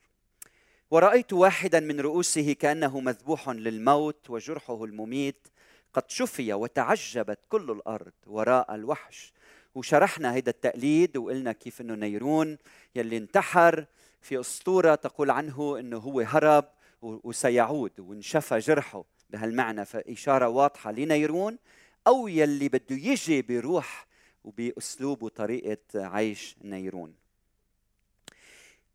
ورأيت 0.90 1.32
واحدا 1.32 1.80
من 1.80 2.00
رؤوسه 2.00 2.52
كأنه 2.52 3.00
مذبوح 3.00 3.48
للموت 3.48 4.30
وجرحه 4.30 4.84
المميت 4.84 5.48
قد 5.92 6.10
شفي 6.10 6.52
وتعجبت 6.52 7.38
كل 7.48 7.70
الأرض 7.70 8.12
وراء 8.26 8.74
الوحش. 8.74 9.32
وشرحنا 9.74 10.34
هيدا 10.34 10.50
التقليد 10.50 11.16
وقلنا 11.16 11.52
كيف 11.52 11.80
إنه 11.80 11.94
نيرون 11.94 12.58
يلي 12.94 13.16
انتحر 13.16 13.86
في 14.20 14.40
أسطورة 14.40 14.94
تقول 14.94 15.30
عنه 15.30 15.78
إنه 15.78 15.98
هو 15.98 16.20
هرب 16.20 16.64
وسيعود 17.02 18.00
وانشفى 18.00 18.58
جرحه 18.58 19.04
بهالمعنى 19.30 19.84
فإشارة 19.84 20.48
واضحة 20.48 20.92
لنيرون 20.92 21.58
أو 22.06 22.28
يلي 22.28 22.68
بده 22.68 22.96
يجي 22.96 23.42
بروح 23.42 24.06
وبأسلوب 24.44 25.22
وطريقة 25.22 25.78
عيش 25.94 26.56
نيرون. 26.64 27.14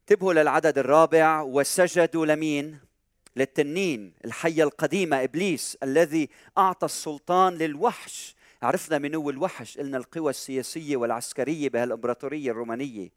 انتبهوا 0.01 0.33
للعدد 0.33 0.77
الرابع. 0.77 1.41
وسجدوا 1.41 2.25
لمين؟ 2.25 2.79
للتنين 3.35 4.13
الحية 4.25 4.63
القديمة 4.63 5.23
إبليس 5.23 5.77
الذي 5.83 6.29
أعطى 6.57 6.85
السلطان 6.85 7.53
للوحش 7.53 8.34
عرفنا 8.61 8.97
من 8.97 9.15
هو 9.15 9.29
الوحش 9.29 9.77
قلنا 9.77 9.97
القوى 9.97 10.29
السياسية 10.29 10.97
والعسكرية 10.97 11.69
بهالإمبراطورية 11.69 12.51
الرومانية. 12.51 13.09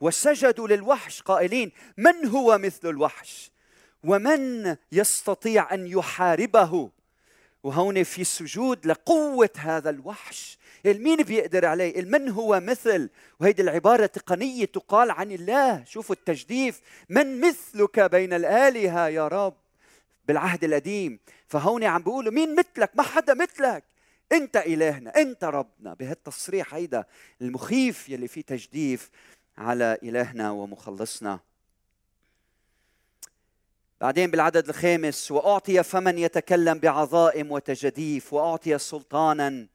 وسجدوا 0.00 0.68
للوحش 0.68 1.22
قائلين 1.22 1.72
من 1.96 2.26
هو 2.26 2.58
مثل 2.58 2.88
الوحش؟ 2.88 3.50
ومن 4.04 4.76
يستطيع 4.92 5.74
أن 5.74 5.86
يحاربه؟ 5.86 6.90
وهون 7.62 8.02
في 8.02 8.24
سجود 8.24 8.86
لقوة 8.86 9.50
هذا 9.56 9.90
الوحش. 9.90 10.58
مين 10.84 11.16
بيقدر 11.16 11.66
عليه؟ 11.66 12.02
من 12.02 12.28
هو 12.28 12.60
مثل؟ 12.60 13.10
وهيدي 13.40 13.62
العبارة 13.62 14.06
تقنية 14.06 14.64
تقال 14.64 15.10
عن 15.10 15.32
الله. 15.32 15.84
شوفوا 15.84 16.14
التجديف. 16.14 16.80
من 17.08 17.40
مثلك 17.40 18.00
بين 18.00 18.32
الآلهة 18.32 19.08
يا 19.08 19.28
رب؟ 19.28 19.54
بالعهد 20.28 20.64
القديم. 20.64 21.18
فهون 21.48 21.84
عم 21.84 22.02
بيقولوا 22.02 22.32
مين 22.32 22.56
مثلك؟ 22.56 22.90
ما 22.94 23.02
حدا 23.02 23.34
مثلك. 23.34 23.84
انت 24.32 24.56
إلهنا 24.56 25.16
انت 25.16 25.44
ربنا. 25.44 25.94
بهالتصريح 25.94 26.74
هيدا 26.74 27.04
المخيف 27.40 28.08
يلي 28.08 28.28
فيه 28.28 28.40
تجديف 28.40 29.10
على 29.58 29.98
إلهنا 30.02 30.50
ومخلصنا. 30.50 31.40
بعدين 34.00 34.30
بالعدد 34.30 34.68
الخامس 34.68 35.30
وأعطي 35.30 35.82
فمن 35.82 36.18
يتكلم 36.18 36.78
بعظائم 36.78 37.52
وتجديف 37.52 38.32
وأعطي 38.32 38.78
سلطانا 38.78 39.66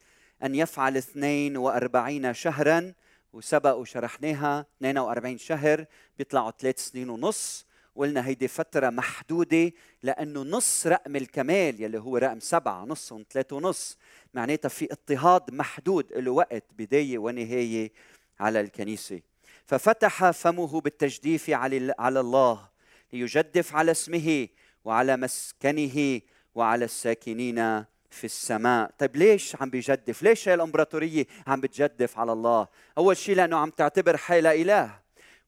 أن 0.44 0.56
يفعل 0.56 0.98
42 0.98 2.34
شهرا. 2.34 2.94
وسبق 3.34 3.76
وشرحناها 3.76 4.66
42 4.78 5.38
شهر 5.38 5.86
بيطلعوا 6.18 6.52
ثلاث 6.52 6.80
سنين 6.80 7.10
ونص. 7.10 7.66
قلنا 7.96 8.28
هيدي 8.28 8.48
فترة 8.48 8.90
محدودة 8.90 9.72
لأنه 10.04 10.42
نص 10.42 10.88
رقم 10.88 11.16
الكمال 11.16 11.82
يلي 11.82 12.00
هو 12.00 12.18
رقم 12.18 12.40
سبعة 12.40 12.86
نص 12.86 13.14
ثلاثة 13.30 13.56
ونص. 13.56 13.98
معناتها 14.34 14.70
في 14.70 14.88
اضطهاد 14.92 15.54
محدود 15.54 16.14
له 16.14 16.32
وقت 16.32 16.64
بداية 16.78 17.18
ونهاية 17.18 17.92
على 18.40 18.62
الكنيسة. 18.62 19.22
ففتح 19.66 20.32
فمه 20.32 20.82
بالتجديف 20.82 21.50
على 21.50 22.20
الله 22.20 22.70
ليجدف 23.14 23.76
على 23.76 23.92
اسمه 23.92 24.48
وعلى 24.86 25.18
مسكنه 25.18 26.22
وعلى 26.56 26.86
الساكنين 26.86 27.86
في 28.10 28.24
السماء. 28.24 28.92
طيب 28.98 29.16
ليش 29.16 29.56
عم 29.62 29.70
بيجدف؟ 29.70 30.24
ليش 30.24 30.50
هي 30.50 30.54
الإمبراطورية 30.54 31.28
عم 31.48 31.62
بتجدف 31.62 32.20
على 32.20 32.34
الله؟ 32.34 32.68
أول 32.98 33.18
شيء 33.18 33.36
لأنه 33.36 33.58
عم 33.58 33.70
تعتبر 33.70 34.18
حالها 34.18 34.54
إله. 34.54 35.01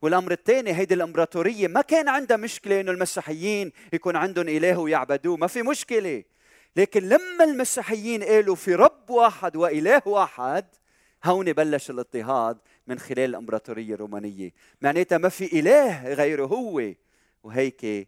والأمر 0.04 0.32
الثاني 0.32 0.74
هيدي 0.74 0.94
الإمبراطورية 0.94 1.68
ما 1.68 1.82
كان 1.82 2.10
عندها 2.10 2.38
مشكلة 2.38 2.82
إنه 2.82 2.92
المسيحيين 2.92 3.72
يكون 3.94 4.16
عندهم 4.16 4.50
إله 4.50 4.80
ويعبدوه 4.80 5.38
ما 5.38 5.48
في 5.48 5.62
مشكلة. 5.62 6.24
لكن 6.76 7.04
لما 7.04 7.44
المسيحيين 7.44 8.24
قالوا 8.24 8.56
في 8.56 8.76
رب 8.76 9.10
واحد 9.10 9.56
وإله 9.56 10.02
واحد 10.06 10.66
هون 11.24 11.54
بلش 11.54 11.90
الاضطهاد 11.90 12.58
من 12.88 13.00
خلال 13.00 13.30
الإمبراطورية 13.30 13.94
الرومانية. 13.94 14.54
معناتها 14.82 15.18
ما 15.18 15.30
في 15.30 15.60
إله 15.60 16.14
غيره 16.14 16.46
هو. 16.46 16.94
وهيك 17.44 18.08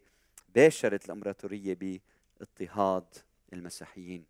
باشرت 0.55 1.05
الإمبراطورية 1.05 1.77
باضطهاد 2.39 3.05
المسيحيين. 3.53 4.25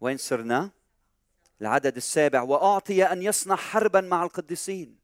وين 0.00 0.16
صرنا؟ 0.16 0.70
العدد 1.60 1.96
السابع 1.96 2.42
وأعطي 2.42 3.04
أن 3.04 3.22
يصنع 3.22 3.56
حربا 3.56 4.00
مع 4.00 4.24
القديسين 4.24 4.96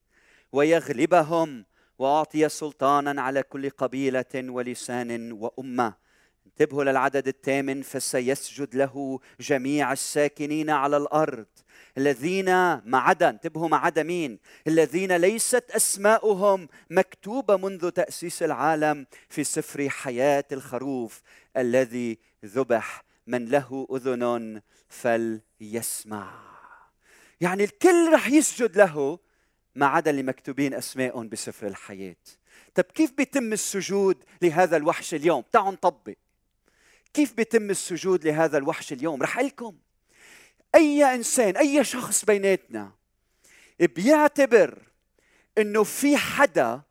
ويغلبهم 0.53 1.65
وأعطي 1.99 2.49
سلطانا 2.49 3.23
على 3.23 3.43
كل 3.43 3.71
قبيلة 3.71 4.25
ولسان 4.35 5.33
وأمة. 5.33 5.95
انتبهوا 6.47 6.85
للعدد 6.85 7.29
الثامن 7.29 7.83
فسيسجد 7.83 8.75
له 8.75 9.21
جميع 9.41 9.93
الساكنين 9.93 10.71
على 10.71 10.97
الأرض. 10.97 11.47
الذين 11.99 12.47
ما 12.75 12.99
عدا 12.99 13.29
انتبهوا 13.31 13.69
ما 13.69 13.77
عدا 13.77 14.03
مين؟ 14.03 14.39
الذين 14.67 15.17
ليست 15.17 15.71
أسماؤهم 15.71 16.69
مكتوبة 16.91 17.57
منذ 17.57 17.91
تأسيس 17.91 18.43
العالم 18.43 19.07
في 19.29 19.45
سفر 19.45 19.89
حياة 19.89 20.45
الخروف 20.53 21.23
الذي 21.57 22.19
ذبح 22.45 23.05
من 23.27 23.49
له 23.49 23.87
أذن 23.93 24.63
فليسمع. 24.93 26.33
يعني 27.41 27.65
الكل 27.65 28.13
رح 28.13 28.29
يسجد 28.29 28.77
له 28.77 29.19
ما 29.75 29.87
عدا 29.87 30.11
اللي 30.11 30.23
مكتوبين 30.23 30.75
اسمائهم 30.75 31.29
بسفر 31.29 31.67
الحياة. 31.67 32.17
طب 32.75 32.85
كيف 32.85 33.13
بيتم 33.13 33.53
السجود 33.53 34.25
لهذا 34.43 34.77
الوحش 34.77 35.15
اليوم؟ 35.15 35.45
تعالوا 35.53 35.73
نطبق. 35.73 36.15
كيف 37.15 37.33
بيتم 37.33 37.71
السجود 37.71 38.25
لهذا 38.25 38.59
الوحش 38.59 38.93
اليوم؟ 38.93 39.23
رح 39.23 39.39
لكم. 39.39 39.77
أي 40.75 41.15
إنسان 41.15 41.57
أي 41.57 41.85
شخص 41.85 42.25
بيناتنا 42.25 42.93
بيعتبر 43.81 44.83
إنه 45.59 45.83
في 45.85 46.17
حدا 46.17 46.83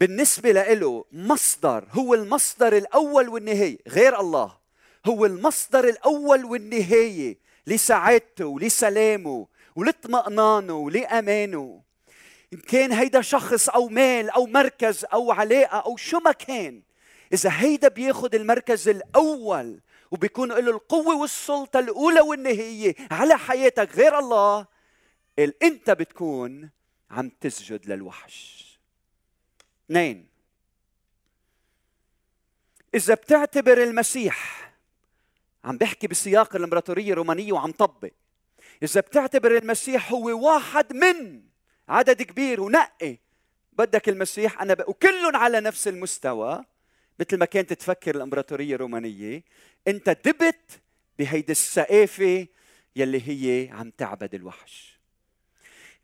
بالنسبة 0.00 0.52
له 0.52 1.04
مصدر 1.12 1.88
هو 1.90 2.14
المصدر 2.14 2.76
الأول 2.76 3.28
والنهاية 3.28 3.78
غير 3.88 4.20
الله. 4.20 4.59
هو 5.06 5.26
المصدر 5.26 5.84
الأول 5.88 6.44
والنهاية 6.44 7.38
لسعادته 7.66 8.44
ولسلامه 8.44 9.46
ولإطمئنانه 9.76 10.74
ولأمانه. 10.74 11.82
إن 12.52 12.58
كان 12.58 12.92
هيدا 12.92 13.20
شخص 13.20 13.68
أو 13.68 13.88
مال 13.88 14.30
أو 14.30 14.46
مركز 14.46 15.04
أو 15.04 15.32
علاقة 15.32 15.78
أو 15.78 15.96
شو 15.96 16.18
ما 16.18 16.32
كان 16.32 16.82
إذا 17.32 17.50
هيدا 17.52 17.88
بياخذ 17.88 18.34
المركز 18.34 18.88
الأول 18.88 19.80
وبيكون 20.10 20.48
له 20.48 20.70
القوة 20.70 21.16
والسلطة 21.16 21.78
الأولى 21.78 22.20
والنهاية 22.20 22.96
على 23.10 23.38
حياتك 23.38 23.96
غير 23.96 24.18
الله 24.18 24.66
أنت 25.62 25.90
بتكون 25.90 26.70
عم 27.10 27.30
تسجد 27.40 27.86
للوحش. 27.86 28.70
اثنين 29.86 30.26
إذا 32.94 33.14
بتعتبر 33.14 33.82
المسيح 33.82 34.69
عم 35.64 35.78
بحكي 35.78 36.06
بسياق 36.06 36.56
الإمبراطورية 36.56 37.12
الرومانية 37.12 37.52
وعم 37.52 37.72
طبق. 37.72 38.10
إذا 38.82 39.00
بتعتبر 39.00 39.56
المسيح 39.56 40.12
هو 40.12 40.46
واحد 40.46 40.92
من 40.92 41.42
عدد 41.88 42.22
كبير 42.22 42.60
ونقي 42.60 43.16
بدك 43.72 44.08
المسيح 44.08 44.62
أنا 44.62 44.74
ب... 44.74 44.84
وكلهم 44.88 45.36
على 45.36 45.60
نفس 45.60 45.88
المستوى 45.88 46.64
مثل 47.20 47.38
ما 47.38 47.44
كانت 47.44 47.72
تفكر 47.72 48.14
الإمبراطورية 48.14 48.74
الرومانية 48.74 49.44
أنت 49.88 50.10
دبت 50.10 50.80
بهيدي 51.18 51.52
السقافه 51.52 52.46
يلي 52.96 53.22
هي 53.28 53.70
عم 53.72 53.90
تعبد 53.90 54.34
الوحش. 54.34 55.00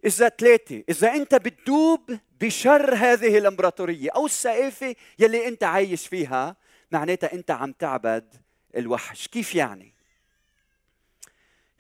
إذا 0.05 0.29
ثلاثة 0.29 0.85
إذا 0.89 1.15
أنت 1.15 1.35
بتدوب 1.35 2.19
بشر 2.41 2.95
هذه 2.95 3.39
الإمبراطورية 3.39 4.11
أو 4.11 4.27
السقافة 4.27 4.95
يلي 5.19 5.49
أنت 5.49 5.65
عايش 5.65 6.07
فيها 6.07 6.57
معناتها 6.93 7.33
أنت 7.33 7.51
عم 7.51 7.73
تعبد 7.73 8.35
الوحش. 8.77 9.29
كيف 9.29 9.55
يعني؟ 9.55 9.93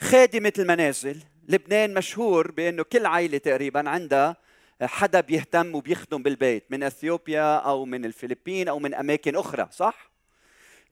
خادمة 0.00 0.52
المنازل 0.58 1.22
لبنان 1.48 1.94
مشهور 1.94 2.50
بأنه 2.50 2.82
كل 2.82 3.06
عائلة 3.06 3.38
تقريبا 3.38 3.90
عندها 3.90 4.36
حدا 4.82 5.20
بيهتم 5.20 5.74
وبيخدم 5.74 6.22
بالبيت 6.22 6.64
من 6.70 6.82
إثيوبيا 6.82 7.56
أو 7.56 7.84
من 7.84 8.04
الفلبين 8.04 8.68
أو 8.68 8.78
من 8.78 8.94
أماكن 8.94 9.36
أخرى 9.36 9.68
صح؟ 9.72 10.10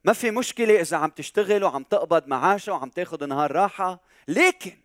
ما 0.05 0.13
في 0.13 0.31
مشكلة 0.31 0.81
إذا 0.81 0.97
عم 0.97 1.11
تشتغل 1.11 1.65
وعم 1.65 1.83
تقبض 1.83 2.29
معاشة 2.29 2.73
وعم 2.73 2.89
تاخذ 2.89 3.27
نهار 3.27 3.53
راحة. 3.53 4.01
لكن 4.29 4.77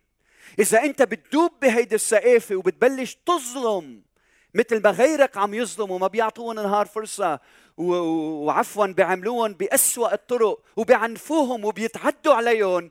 إذا 0.58 0.82
أنت 0.82 1.02
بتدوب 1.02 1.52
بهيدي 1.62 1.94
السقافة 1.94 2.56
وبتبلش 2.56 3.18
تظلم 3.26 4.02
مثل 4.54 4.82
ما 4.82 4.90
غيرك 4.90 5.36
عم 5.36 5.54
يظلموا 5.54 5.98
ما 5.98 6.06
بيعطوهم 6.06 6.54
نهار 6.54 6.86
فرصة 6.86 7.40
وعفوا 7.80 8.86
بيعملوهم 8.86 9.52
بأسوأ 9.52 10.14
الطرق 10.14 10.62
وبيعنفوهم 10.76 11.64
وبيتعدوا 11.64 12.34
عليهم 12.34 12.90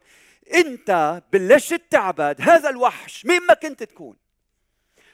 انت 0.53 1.21
بلشت 1.33 1.81
تعبد 1.89 2.35
هذا 2.41 2.69
الوحش 2.69 3.25
مين 3.25 3.41
ما 3.41 3.53
كنت 3.53 3.83
تكون. 3.83 4.15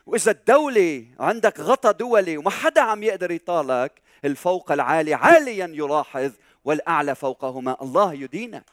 وإذا 0.06 0.32
الدولة 0.32 1.06
عندك 1.20 1.60
غطى 1.60 1.94
دولي 1.94 2.38
وما 2.38 2.50
حدا 2.50 2.82
عم 2.82 3.04
يقدر 3.04 3.32
يطالك 3.32 4.02
الفوق 4.26 4.72
العالي 4.72 5.14
عاليا 5.14 5.72
يلاحظ 5.74 6.32
والأعلى 6.66 7.16
فوقهما. 7.16 7.78
الله 7.82 8.14
يدينك. 8.14 8.66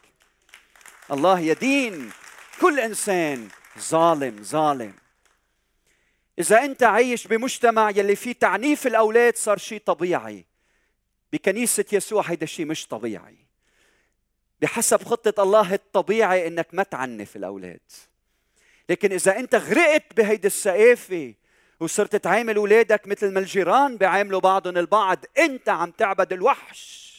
الله 1.12 1.41
يدين 1.41 2.11
كل 2.61 2.81
إنسان. 2.81 3.49
ظالم 3.79 4.43
ظالم. 4.43 4.95
إذا 6.38 6.65
أنت 6.65 6.83
عايش 6.83 7.27
بمجتمع 7.27 7.91
يلي 7.91 8.17
فيه 8.17 8.33
تعنيف 8.33 8.87
الأولاد 8.87 9.37
صار 9.37 9.59
شيء 9.59 9.83
طبيعي. 9.87 10.52
بكنيسة 11.33 11.85
يسوع 11.92 12.23
هيدا 12.23 12.45
الشيء 12.45 12.66
مش 12.66 12.87
طبيعي. 12.87 13.37
بحسب 14.61 15.03
خطة 15.03 15.42
الله 15.42 15.75
الطبيعي 15.75 16.47
إنك 16.47 16.68
ما 16.73 16.83
تعنف 16.83 17.37
الأولاد. 17.37 17.81
لكن 18.88 19.12
إذا 19.12 19.38
أنت 19.38 19.55
غرقت 19.55 20.16
بهيدي 20.16 20.47
السقافه 20.47 21.35
وصرت 21.81 22.16
تعامل 22.16 22.57
اولادك 22.57 23.09
مثل 23.09 23.33
ما 23.33 23.40
الجيران 23.40 23.97
بيعاملوا 23.97 24.40
بعضهم 24.40 24.79
البعض 24.79 25.25
أنت 25.38 25.68
عم 25.68 25.90
تعبد 25.90 26.33
الوحش. 26.33 27.12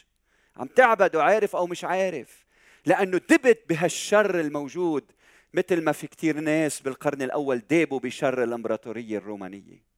عم 0.58 0.68
تعبد 0.68 1.16
وعارف 1.16 1.56
أو 1.56 1.68
مش 1.68 1.84
عارف. 1.84 2.46
لأنه 2.86 3.18
دبت 3.18 3.64
بهالشر 3.70 4.40
الموجود 4.40 5.12
مثل 5.54 5.84
ما 5.84 5.92
في 5.92 6.08
كثير 6.08 6.40
ناس 6.40 6.80
بالقرن 6.80 7.22
الأول 7.22 7.60
دابوا 7.60 8.00
بشر 8.00 8.44
الإمبراطورية 8.44 9.18
الرومانية. 9.18 9.93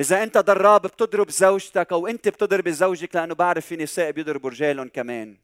إذا 0.00 0.22
أنت 0.22 0.38
ضراب 0.38 0.82
بتضرب 0.82 1.30
زوجتك 1.30 1.92
أو 1.92 2.06
أنت 2.06 2.28
بتضرب 2.28 2.68
زوجك 2.68 3.16
لأنه 3.16 3.34
بعرف 3.34 3.66
في 3.66 3.76
نساء 3.76 4.10
بيضربوا 4.10 4.50
رجالهم 4.50 4.88
كمان. 4.88 5.36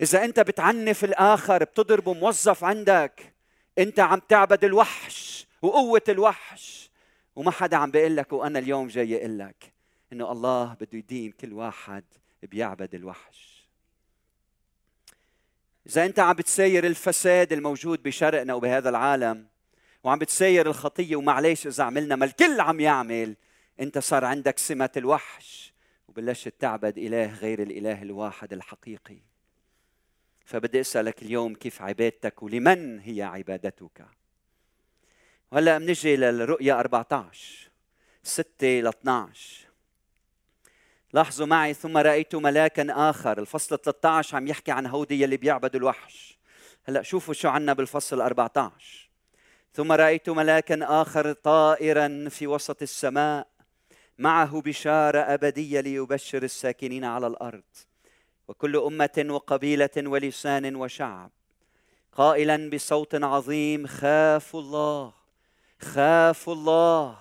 إذا 0.00 0.24
أنت 0.24 0.40
بتعنف 0.40 1.04
الآخر 1.04 1.64
بتضربه 1.64 2.14
موظف 2.14 2.64
عندك 2.64 3.34
أنت 3.78 4.00
عم 4.00 4.20
تعبد 4.28 4.64
الوحش 4.64 5.46
وقوة 5.62 6.02
الوحش 6.08 6.90
وما 7.36 7.50
حدا 7.50 7.76
عم 7.76 7.90
بيقول 7.90 8.16
لك 8.16 8.32
وأنا 8.32 8.58
اليوم 8.58 8.88
جاي 8.88 9.16
أقول 9.16 9.38
لك 9.38 9.72
إنه 10.12 10.32
الله 10.32 10.74
بده 10.74 10.98
يدين 10.98 11.32
كل 11.32 11.52
واحد 11.52 12.04
بيعبد 12.42 12.94
الوحش. 12.94 13.68
إذا 15.86 16.04
أنت 16.04 16.18
عم 16.18 16.34
بتساير 16.34 16.86
الفساد 16.86 17.52
الموجود 17.52 18.02
بشرقنا 18.02 18.54
وبهذا 18.54 18.88
العالم 18.88 19.46
وعم 20.06 20.18
بتساير 20.18 20.66
الخطية 20.66 21.16
ومعليش 21.16 21.66
إذا 21.66 21.84
عملنا 21.84 22.16
ما 22.16 22.24
الكل 22.24 22.60
عم 22.60 22.80
يعمل. 22.80 23.36
أنت 23.80 23.98
صار 23.98 24.24
عندك 24.24 24.58
سمة 24.58 24.90
الوحش 24.96 25.72
وبلشت 26.08 26.54
تعبد 26.58 26.98
إله 26.98 27.34
غير 27.34 27.62
الإله 27.62 28.02
الواحد 28.02 28.52
الحقيقي. 28.52 29.18
فبدي 30.44 30.80
أسألك 30.80 31.22
اليوم 31.22 31.54
كيف 31.54 31.82
عبادتك 31.82 32.42
ولمن 32.42 32.98
هي 32.98 33.22
عبادتك؟ 33.22 34.06
وهلا 35.52 35.78
بنجي 35.78 36.16
للرؤيا 36.16 36.80
14 36.80 37.70
6 38.22 38.80
ل 38.80 38.86
12 38.86 39.66
لاحظوا 41.12 41.46
معي 41.46 41.74
ثم 41.74 41.96
رأيت 41.96 42.34
ملاكا 42.34 43.10
آخر 43.10 43.38
الفصل 43.38 43.78
13 43.78 44.36
عم 44.36 44.46
يحكي 44.46 44.70
عن 44.70 44.86
هودي 44.86 45.22
يلي 45.22 45.36
بيعبدوا 45.36 45.80
الوحش. 45.80 46.38
هلا 46.84 47.02
شوفوا 47.02 47.34
شو 47.34 47.48
عنا 47.48 47.72
بالفصل 47.72 48.20
14 48.20 49.05
ثم 49.76 49.92
رأيت 49.92 50.28
ملاكا 50.28 50.78
آخر 51.02 51.32
طائرا 51.32 52.28
في 52.28 52.46
وسط 52.46 52.82
السماء 52.82 53.46
معه 54.18 54.60
بشارة 54.60 55.18
أبدية 55.18 55.80
ليبشر 55.80 56.42
الساكنين 56.42 57.04
على 57.04 57.26
الأرض 57.26 57.62
وكل 58.48 58.76
أمة 58.76 59.26
وقبيلة 59.28 59.90
ولسان 59.96 60.76
وشعب. 60.76 61.30
قائلا 62.12 62.70
بصوت 62.70 63.14
عظيم 63.14 63.86
خافوا 63.86 64.60
الله 64.60 65.12
خافوا 65.80 66.54
الله 66.54 67.18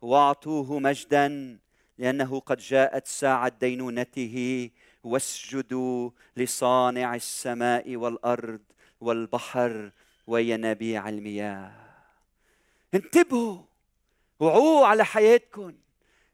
واعطوه 0.00 0.78
مجدا 0.78 1.58
لأنه 1.98 2.40
قد 2.40 2.58
جاءت 2.58 3.06
ساعة 3.06 3.52
دينونته 3.60 4.70
واسجدوا 5.04 6.10
لصانع 6.36 7.14
السماء 7.14 7.96
والأرض 7.96 8.60
والبحر 9.00 9.90
وينابيع 10.28 11.08
المياه. 11.08 11.72
انتبهوا 12.94 13.62
وعوا 14.40 14.86
على 14.86 15.04
حياتكم. 15.04 15.72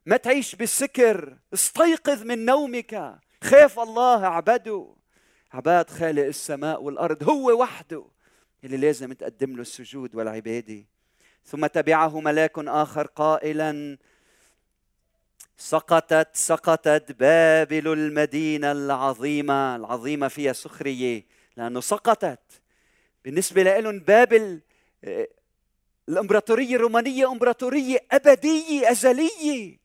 ما 0.07 0.17
تعيش 0.17 0.55
بالسكر 0.55 1.37
استيقظ 1.55 2.23
من 2.23 2.45
نومك. 2.45 3.19
خاف 3.45 3.79
الله 3.79 4.25
اعبده 4.25 4.95
عباد 5.53 5.91
خالق 5.91 6.25
السماء 6.25 6.83
والأرض 6.83 7.29
هو 7.31 7.61
وحده 7.61 8.05
اللي 8.65 8.77
لازم 8.77 9.13
تقدم 9.13 9.57
له 9.57 9.63
السجود 9.63 10.15
والعبادة. 10.15 10.85
ثم 11.45 11.67
تبعه 11.67 12.21
ملاك 12.21 12.59
آخر 12.59 13.07
قائلا 13.07 13.99
سقطت 15.57 16.29
سقطت 16.33 17.13
بابل 17.13 17.89
المدينة 17.93 18.73
العظيمة. 18.73 19.77
العظيمة 19.77 20.29
فيها 20.29 20.53
سخرية 20.53 21.27
لأنه 21.57 21.81
سقطت. 21.81 22.64
بالنسبة 23.25 23.63
لهم 23.63 23.99
بابل 23.99 24.61
آه، 25.05 25.29
الإمبراطورية 26.09 26.77
الرومانية 26.77 27.33
إمبراطورية 27.33 27.99
أبدية 28.13 28.91
أزلية. 28.91 29.79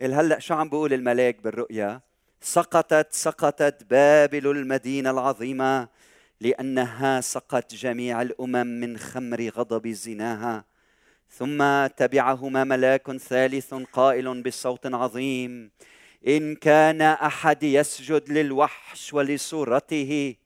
هلأ 0.00 0.38
شو 0.38 0.54
عم 0.54 0.68
بقول 0.68 0.92
الملاك 0.92 1.42
بالرؤيا؟ 1.42 2.00
سقطت 2.40 3.06
سقطت 3.10 3.84
بابل 3.90 4.46
المدينة 4.46 5.10
العظيمة 5.10 5.88
لأنها 6.40 7.20
سقت 7.20 7.74
جميع 7.74 8.22
الأمم 8.22 8.66
من 8.66 8.98
خمر 8.98 9.48
غضب 9.48 9.88
زناها. 9.88 10.64
ثم 11.30 11.86
تبعهما 11.86 12.64
ملاك 12.64 13.16
ثالث 13.16 13.74
قائل 13.74 14.42
بصوت 14.42 14.86
عظيم 14.86 15.70
إن 16.26 16.54
كان 16.54 17.02
أحد 17.02 17.62
يسجد 17.62 18.32
للوحش 18.32 19.14
ولصورته 19.14 20.36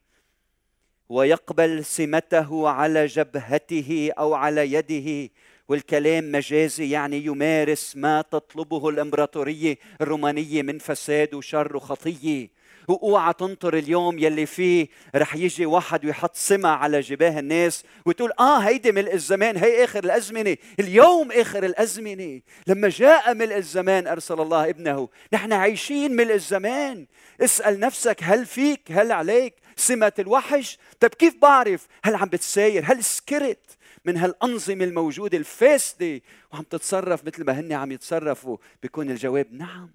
ويقبل 1.09 1.85
سمته 1.85 2.69
على 2.69 3.05
جبهته 3.05 4.11
أو 4.19 4.33
على 4.33 4.73
يده. 4.73 5.29
والكلام 5.69 6.31
مجازي 6.31 6.89
يعني 6.89 7.25
يمارس 7.25 7.93
ما 7.95 8.21
تطلبه 8.21 8.89
الامبراطوريه 8.89 9.77
الرومانيه 10.01 10.61
من 10.61 10.79
فساد 10.79 11.33
وشر 11.33 11.77
وخطيه 11.77 12.57
واوعى 12.87 13.33
تنطر 13.33 13.77
اليوم 13.77 14.19
يلي 14.19 14.45
فيه 14.45 14.87
رح 15.15 15.35
يجي 15.35 15.65
واحد 15.65 16.05
ويحط 16.05 16.35
سمع 16.35 16.77
على 16.77 16.99
جباه 16.99 17.39
الناس 17.39 17.83
وتقول 18.05 18.31
آه 18.39 18.57
هيدي 18.57 18.91
ملء 18.91 19.13
الزمان 19.13 19.57
هي 19.57 19.83
آخر 19.83 20.03
الأزمنة 20.03 20.57
اليوم 20.79 21.31
آخر 21.31 21.65
الأزمنة. 21.65 22.41
لما 22.67 22.89
جاء 22.89 23.33
ملء 23.33 23.57
الزمان 23.57 24.07
أرسل 24.07 24.41
الله 24.41 24.69
ابنه 24.69 25.09
نحن 25.33 25.53
عايشين 25.53 26.15
ملء 26.15 26.33
الزمان. 26.33 27.05
اسأل 27.41 27.79
نفسك 27.79 28.17
هل 28.21 28.45
فيك 28.45 28.81
هل 28.91 29.11
عليك؟ 29.11 29.53
سمة 29.77 30.13
الوحش. 30.19 30.77
طب 30.99 31.09
كيف 31.09 31.35
بعرف 31.41 31.87
هل 32.03 32.15
عم 32.15 32.29
بتساير؟ 32.29 32.83
هل 32.85 33.03
سكرت 33.03 33.77
من 34.05 34.17
هالأنظمة 34.17 34.83
الموجودة 34.83 35.37
الفاسدة؟ 35.37 36.21
وعم 36.53 36.63
تتصرف 36.63 37.25
مثل 37.25 37.45
ما 37.45 37.59
هن 37.59 37.73
عم 37.73 37.91
يتصرفوا. 37.91 38.57
بيكون 38.81 39.11
الجواب 39.11 39.53
نعم 39.53 39.89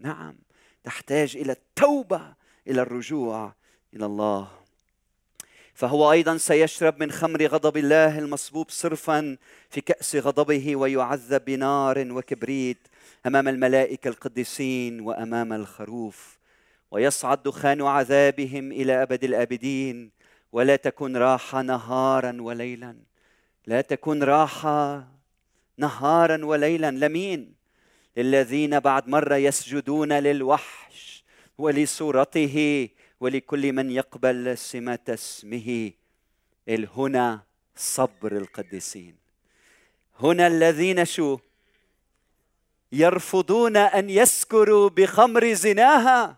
نعم. 0.00 0.34
تحتاج 0.84 1.36
إلى 1.36 1.52
التوبة 1.52 2.34
إلى 2.68 2.82
الرجوع 2.82 3.54
إلى 3.94 4.06
الله. 4.06 4.48
فهو 5.74 6.12
أيضا 6.12 6.36
سيشرب 6.36 7.00
من 7.00 7.12
خمر 7.12 7.46
غضب 7.46 7.76
الله 7.76 8.18
المصبوب 8.18 8.70
صرفا 8.70 9.36
في 9.70 9.80
كأس 9.80 10.16
غضبه 10.16 10.76
ويعذب 10.76 11.44
بنار 11.44 12.12
وكبريت 12.12 12.78
أمام 13.26 13.48
الملائكة 13.48 14.08
القديسين 14.08 15.00
وأمام 15.00 15.52
الخروف. 15.52 16.37
ويصعد 16.90 17.42
دخان 17.42 17.82
عذابهم 17.82 18.72
إلى 18.72 19.02
أبد 19.02 19.24
الأبدين. 19.24 20.10
ولا 20.52 20.76
تكن 20.76 21.16
راحه 21.16 21.62
نهارا 21.62 22.36
وليلا. 22.40 22.96
لا 23.66 23.80
تكن 23.80 24.22
راحه 24.22 25.08
نهارا 25.76 26.44
وليلا. 26.44 26.90
لمين؟ 26.90 27.54
للذين 28.16 28.80
بعد 28.80 29.08
مرة 29.08 29.34
يسجدون 29.34 30.12
للوحش 30.12 31.24
ولصورته 31.58 32.88
ولكل 33.20 33.72
من 33.72 33.90
يقبل 33.90 34.58
سمة 34.58 34.98
اسمه. 35.08 35.92
هنا 36.68 37.42
صبر 37.76 38.36
القديسين. 38.36 39.16
هنا 40.20 40.46
الذين 40.46 41.04
شو؟ 41.04 41.38
يرفضون 42.92 43.76
أن 43.76 44.10
يسكروا 44.10 44.88
بخمر 44.88 45.52
زناها. 45.52 46.37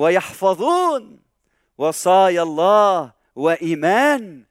ويحفظون 0.00 1.20
وصايا 1.78 2.42
الله 2.42 3.12
وإيمان. 3.36 4.44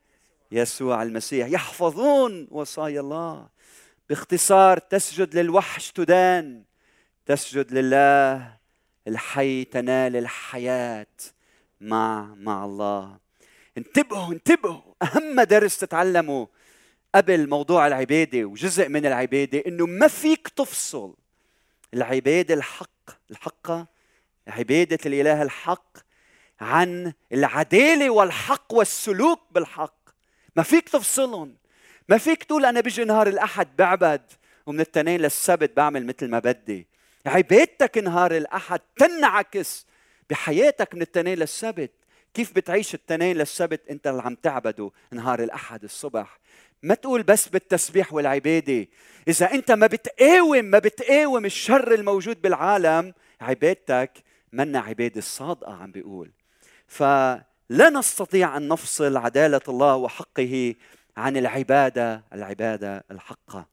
يسوع 0.51 1.03
المسيح 1.03 1.47
يحفظون 1.47 2.47
وصايا 2.51 2.99
الله. 2.99 3.47
باختصار 4.09 4.77
تسجد 4.77 5.35
للوحش 5.35 5.91
تدان. 5.91 6.63
تسجد 7.25 7.73
لله 7.73 8.57
الحي 9.07 9.63
تنال 9.63 10.15
الحياة 10.15 11.17
مع 11.81 12.35
مع 12.35 12.65
الله. 12.65 13.17
انتبهوا 13.77 14.33
انتبهوا. 14.33 14.93
أهم 15.03 15.41
درس 15.41 15.77
تتعلموا 15.77 16.45
قبل 17.15 17.49
موضوع 17.49 17.87
العبادة 17.87 18.45
وجزء 18.45 18.89
من 18.89 19.05
العبادة 19.05 19.63
إنه 19.67 19.85
ما 19.85 20.07
فيك 20.07 20.47
تفصل. 20.47 21.15
العبادة 21.93 22.53
الحق 22.53 23.09
الحقة 23.31 23.98
عبادة 24.49 24.99
الإله 25.05 25.41
الحق 25.41 25.97
عن 26.61 27.13
العدالة 27.33 28.09
والحق 28.09 28.73
والسلوك 28.73 29.39
بالحق. 29.51 30.09
ما 30.55 30.63
فيك 30.63 30.89
تفصلهم. 30.89 31.55
ما 32.09 32.17
فيك 32.17 32.43
تقول 32.43 32.65
أنا 32.65 32.81
بيجي 32.81 33.03
نهار 33.03 33.27
الأحد 33.27 33.75
بعبد 33.75 34.21
ومن 34.65 34.79
التنين 34.79 35.21
للسبت 35.21 35.77
بعمل 35.77 36.05
مثل 36.05 36.27
ما 36.29 36.39
بدي. 36.39 36.87
عبادتك 37.25 37.97
نهار 37.97 38.37
الأحد 38.37 38.79
تنعكس 38.97 39.85
بحياتك 40.29 40.95
من 40.95 41.01
التنين 41.01 41.37
للسبت. 41.37 41.91
كيف 42.33 42.53
بتعيش 42.53 42.93
التنين 42.93 43.37
للسبت 43.37 43.81
أنت 43.89 44.07
اللي 44.07 44.21
عم 44.21 44.35
تعبده 44.35 44.91
نهار 45.11 45.43
الأحد 45.43 45.83
الصبح؟ 45.83 46.39
ما 46.83 46.95
تقول 46.95 47.23
بس 47.23 47.47
بالتسبيح 47.47 48.13
والعبادة. 48.13 48.87
إذا 49.27 49.51
أنت 49.53 49.71
ما 49.71 49.87
بتقاوم 49.87 50.65
ما 50.65 50.79
بتقاوم 50.79 51.45
الشر 51.45 51.93
الموجود 51.93 52.41
بالعالم 52.41 53.13
عبادتك 53.41 54.11
منا 54.53 54.79
عباده 54.79 55.17
الصادقة 55.17 55.73
عم 55.73 55.91
بيقول. 55.91 56.31
فلا 56.87 57.89
نستطيع 57.93 58.57
أن 58.57 58.67
نفصل 58.67 59.17
عدالة 59.17 59.61
الله 59.67 59.95
وحقه 59.95 60.75
عن 61.17 61.37
العبادة 61.37 62.23
العبادة 62.33 63.03
الحقة. 63.11 63.67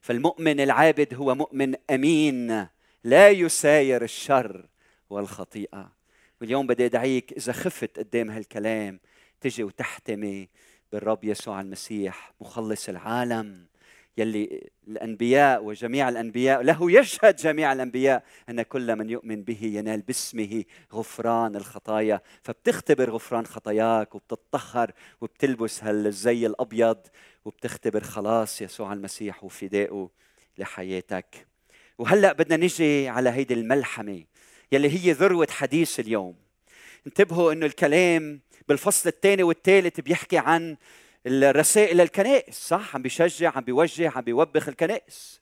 فالمؤمن 0.00 0.60
العابد 0.60 1.14
هو 1.14 1.34
مؤمن 1.34 1.74
أمين 1.90 2.66
لا 3.04 3.30
يساير 3.30 4.04
الشر 4.04 4.66
والخطيئة. 5.10 5.92
واليوم 6.40 6.66
بدي 6.66 6.86
أدعيك 6.86 7.32
إذا 7.32 7.52
خفت 7.52 7.98
قدام 7.98 8.30
هالكلام 8.30 9.00
تجي 9.40 9.64
وتحتمي 9.64 10.48
بالرب 10.92 11.24
يسوع 11.24 11.60
المسيح 11.60 12.32
مخلص 12.40 12.88
العالم. 12.88 13.66
يلي 14.18 14.70
الأنبياء 14.88 15.64
وجميع 15.64 16.08
الأنبياء 16.08 16.62
له 16.62 16.92
يشهد 16.92 17.36
جميع 17.36 17.72
الأنبياء 17.72 18.24
أن 18.48 18.62
كل 18.62 18.96
من 18.96 19.10
يؤمن 19.10 19.42
به 19.42 19.58
ينال 19.62 20.00
باسمه 20.00 20.64
غفران 20.92 21.56
الخطايا. 21.56 22.20
فبتختبر 22.42 23.10
غفران 23.10 23.46
خطاياك 23.46 24.14
وبتطهر 24.14 24.92
وبتلبس 25.20 25.84
هالزي 25.84 26.46
الأبيض 26.46 26.98
وبتختبر 27.44 28.02
خلاص 28.02 28.62
يسوع 28.62 28.92
المسيح 28.92 29.44
وفدائه 29.44 30.10
لحياتك. 30.58 31.46
وهلأ 31.98 32.32
بدنا 32.32 32.56
نجي 32.56 33.08
على 33.08 33.30
هيدي 33.30 33.54
الملحمة 33.54 34.24
يلي 34.72 34.88
هي 34.88 35.12
ذروة 35.12 35.48
حديث 35.50 36.00
اليوم. 36.00 36.34
انتبهوا 37.06 37.52
إنه 37.52 37.66
الكلام 37.66 38.40
بالفصل 38.68 39.08
الثاني 39.08 39.42
والثالث 39.42 40.00
بيحكي 40.00 40.38
عن 40.38 40.76
الرسائل 41.26 41.96
للكنائس 41.96 42.54
صح؟ 42.54 42.94
عم 42.94 43.02
بيشجع 43.02 43.52
عم 43.56 43.62
بيوجه 43.64 44.12
عم 44.16 44.22
بيوبخ 44.22 44.68
الكنائس. 44.68 45.40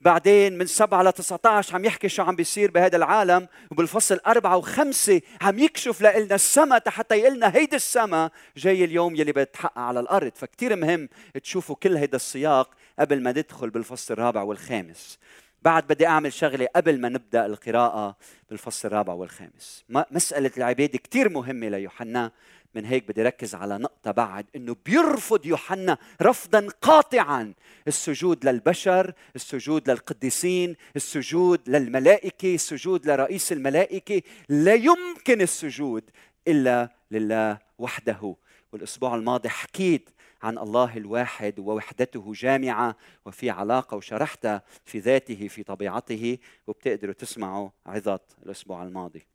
بعدين 0.00 0.58
من 0.58 0.66
7 0.66 1.02
ل 1.02 1.12
19 1.12 1.74
عم 1.74 1.84
يحكي 1.84 2.08
شو 2.08 2.22
عم 2.22 2.36
بيصير 2.36 2.70
بهذا 2.70 2.96
العالم 2.96 3.48
وبالفصل 3.70 4.20
أربعة 4.26 4.56
وخمسة 4.56 5.20
عم 5.40 5.58
يكشف 5.58 6.00
لنا 6.00 6.34
السماء 6.34 6.88
حتى 6.88 7.18
يقلنا 7.18 7.56
هيدي 7.56 7.76
السماء 7.76 8.32
جاي 8.56 8.84
اليوم 8.84 9.16
يلي 9.16 9.32
بتحقق 9.32 9.78
على 9.78 10.00
الأرض. 10.00 10.32
فكتير 10.34 10.76
مهم 10.76 11.08
تشوفوا 11.42 11.76
كل 11.76 11.96
هيدا 11.96 12.16
السياق 12.16 12.70
قبل 12.98 13.22
ما 13.22 13.32
ندخل 13.32 13.70
بالفصل 13.70 14.14
الرابع 14.14 14.42
والخامس. 14.42 15.18
بعد 15.62 15.86
بدي 15.86 16.06
أعمل 16.06 16.32
شغلة 16.32 16.68
قبل 16.76 17.00
ما 17.00 17.08
نبدأ 17.08 17.46
القراءة 17.46 18.16
بالفصل 18.50 18.88
الرابع 18.88 19.12
والخامس. 19.12 19.84
مسألة 19.88 20.50
العبادة 20.56 20.98
كتير 20.98 21.28
مهمة 21.28 21.68
ليوحنا. 21.68 22.32
من 22.78 22.84
هيك 22.84 23.08
بدي 23.08 23.22
ركز 23.22 23.54
على 23.54 23.78
نقطة 23.78 24.10
بعد 24.10 24.46
إنه 24.56 24.76
بيرفض 24.86 25.46
يوحنا 25.46 25.98
رفضا 26.22 26.68
قاطعا. 26.82 27.54
السجود 27.88 28.44
للبشر، 28.46 29.12
السجود 29.36 29.90
للقديسين، 29.90 30.76
السجود 30.96 31.68
للملائكة، 31.68 32.54
السجود 32.54 33.06
لرئيس 33.06 33.52
الملائكة، 33.52 34.22
لا 34.48 34.74
يمكن 34.74 35.40
السجود 35.40 36.10
إلا 36.48 36.88
لله 37.10 37.58
وحده، 37.78 38.36
والأسبوع 38.72 39.14
الماضي 39.14 39.48
حكيت 39.48 40.10
عن 40.42 40.58
الله 40.58 40.96
الواحد 40.96 41.58
ووحدته 41.58 42.32
جامعة 42.34 42.96
وفي 43.26 43.50
علاقة 43.50 43.96
وشرحتها 43.96 44.62
في 44.84 44.98
ذاته 44.98 45.48
في 45.48 45.62
طبيعته 45.62 46.38
وبتقدروا 46.66 47.14
تسمعوا 47.14 47.68
عظات 47.86 48.32
الأسبوع 48.46 48.82
الماضي. 48.82 49.26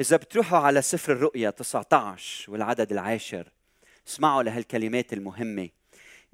إذا 0.00 0.16
بتروحوا 0.16 0.58
على 0.58 0.82
سفر 0.82 1.12
الرؤيا 1.12 1.50
19 1.50 2.52
والعدد 2.52 2.92
العاشر 2.92 3.48
اسمعوا 4.08 4.42
لهالكلمات 4.42 5.12
المهمة. 5.12 5.68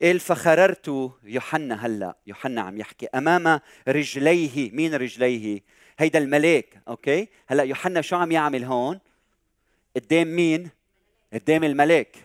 قال 0.03 0.21
فخررت 0.21 1.13
يوحنا 1.23 1.87
هلا. 1.87 2.17
يوحنا 2.27 2.61
عم 2.61 2.79
يحكي 2.79 3.07
أمام 3.07 3.61
رجليه. 3.89 4.71
مين 4.71 4.95
رجليه؟ 4.95 5.63
هيدا 5.99 6.19
الملاك. 6.19 6.83
أوكي؟ 6.89 7.29
هلا 7.47 7.63
يوحنا 7.63 8.01
شو 8.01 8.17
عم 8.17 8.33
يعمل 8.33 8.65
هون؟ 8.65 9.01
قدام 9.97 10.37
مين؟ 10.37 10.71
قدام 11.33 11.65
الملاك. 11.65 12.17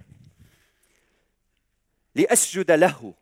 لأسجد 2.16 2.72
له. 2.72 3.14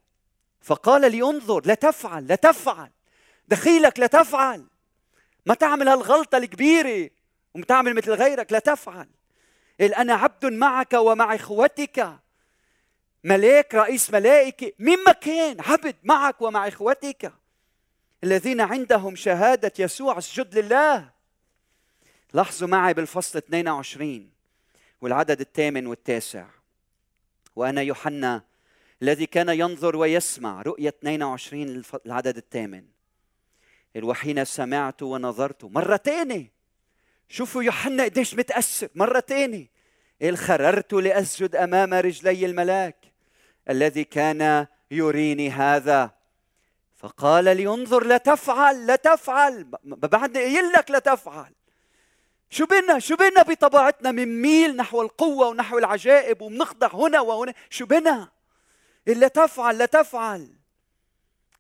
فقال 0.62 1.12
لي 1.12 1.24
انظر 1.24 1.66
لا 1.66 1.74
تفعل 1.74 2.28
لا 2.28 2.36
تفعل. 2.36 2.90
دخيلك 3.48 4.00
لا 4.00 4.08
تفعل. 4.08 4.66
ما 5.46 5.54
تعمل 5.54 5.88
هالغلطة 5.88 6.38
الكبيرة. 6.38 7.10
ومتعمل 7.54 7.94
مثل 7.94 8.12
غيرك 8.12 8.52
لا 8.52 8.60
تفعل. 8.60 9.08
قال 9.80 9.94
أنا 9.94 10.14
عبد 10.14 10.46
معك 10.46 10.94
ومع 10.94 11.36
إخوتك. 11.36 12.20
ملاك 13.24 13.76
رئيس 13.76 14.12
ملائكة 14.12 14.72
مما 14.80 15.12
كان 15.12 15.62
عبد 15.62 15.96
معك 16.04 16.42
ومع 16.42 16.68
إخوتك. 16.68 17.34
الذين 18.24 18.62
عندهم 18.62 19.16
شهادة 19.16 19.72
يسوع 19.80 20.18
اسجد 20.18 20.58
لله. 20.58 21.10
لاحظوا 22.34 22.68
معي 22.68 22.94
بالفصل 22.94 23.38
22 23.38 24.32
والعدد 25.02 25.40
الثامن 25.40 25.88
والتاسع. 25.88 26.46
وأنا 27.56 27.82
يوحنا 27.82 28.44
الذي 29.02 29.26
كان 29.26 29.50
ينظر 29.50 29.96
ويسمع 29.96 30.62
رؤية 30.62 30.90
22 30.90 31.84
العدد 32.06 32.38
الثامن. 32.38 32.86
وحين 34.04 34.46
سمعت 34.46 35.04
ونظرت 35.04 35.64
مرة 35.64 35.98
ثانية 35.98 36.61
شوفوا 37.32 37.64
يوحنا 37.64 38.04
قديش 38.04 38.36
متأثر 38.36 38.88
مرة 38.96 39.20
تانية 39.20 39.68
قال 40.22 40.38
خررت 40.38 40.94
لأسجد 40.94 41.56
أمام 41.56 41.94
رجلي 41.94 42.46
الملاك 42.46 42.96
الذي 43.70 44.04
كان 44.04 44.68
يريني 44.92 45.50
هذا. 45.50 46.12
فقال 46.96 47.44
لي 47.44 47.68
انظر 47.68 48.04
لا 48.04 48.18
تفعل 48.18 48.88
لا 48.88 48.96
تفعل. 48.96 49.64
بعد 49.84 50.38
قايل 50.38 50.72
لك 50.72 50.92
لا 50.92 51.00
تفعل. 51.00 51.54
شو 52.50 52.66
بنا 52.66 53.00
شو 53.00 53.16
بنا 53.16 53.42
بطبيعتنا 53.42 54.12
ميل 54.12 54.76
نحو 54.76 55.02
القوة 55.02 55.48
ونحو 55.48 55.78
العجائب 55.78 56.42
وبنخضع 56.42 56.90
هنا 56.94 57.22
وهنا؟ 57.22 57.54
شو 57.70 57.86
بنا 57.86 58.30
لا 59.08 59.28
تفعل 59.28 59.78
لا 59.78 59.86
تفعل. 59.86 60.50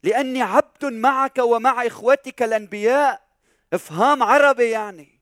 لأني 0.03 0.41
عبد 0.41 0.85
معك 0.85 1.37
ومع 1.37 1.87
إخوتك 1.87 2.43
الأنبياء. 2.43 3.21
إفهام 3.73 4.23
عربي 4.23 4.69
يعني. 4.69 5.20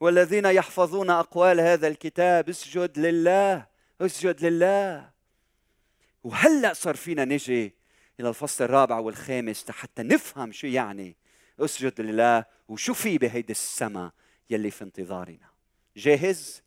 والذين 0.00 0.44
يحفظون 0.44 1.10
أقوال 1.10 1.60
هذا 1.60 1.88
الكتاب 1.88 2.48
اسجد 2.48 2.98
لله 2.98 3.66
اسجد 4.00 4.44
لله. 4.44 5.10
وهلأ 6.24 6.72
صار 6.72 6.96
فينا 6.96 7.24
نجي 7.24 7.74
إلى 8.20 8.28
الفصل 8.28 8.64
الرابع 8.64 8.98
والخامس 8.98 9.70
حتى 9.70 10.02
نفهم 10.02 10.52
شو 10.52 10.66
يعني 10.66 11.16
اسجد 11.60 12.00
لله. 12.00 12.44
وشو 12.68 12.94
في 12.94 13.18
بهيدي 13.18 13.52
السماء 13.52 14.10
يلي 14.50 14.70
في 14.70 14.84
انتظارنا. 14.84 15.48
جاهز؟ 15.96 16.62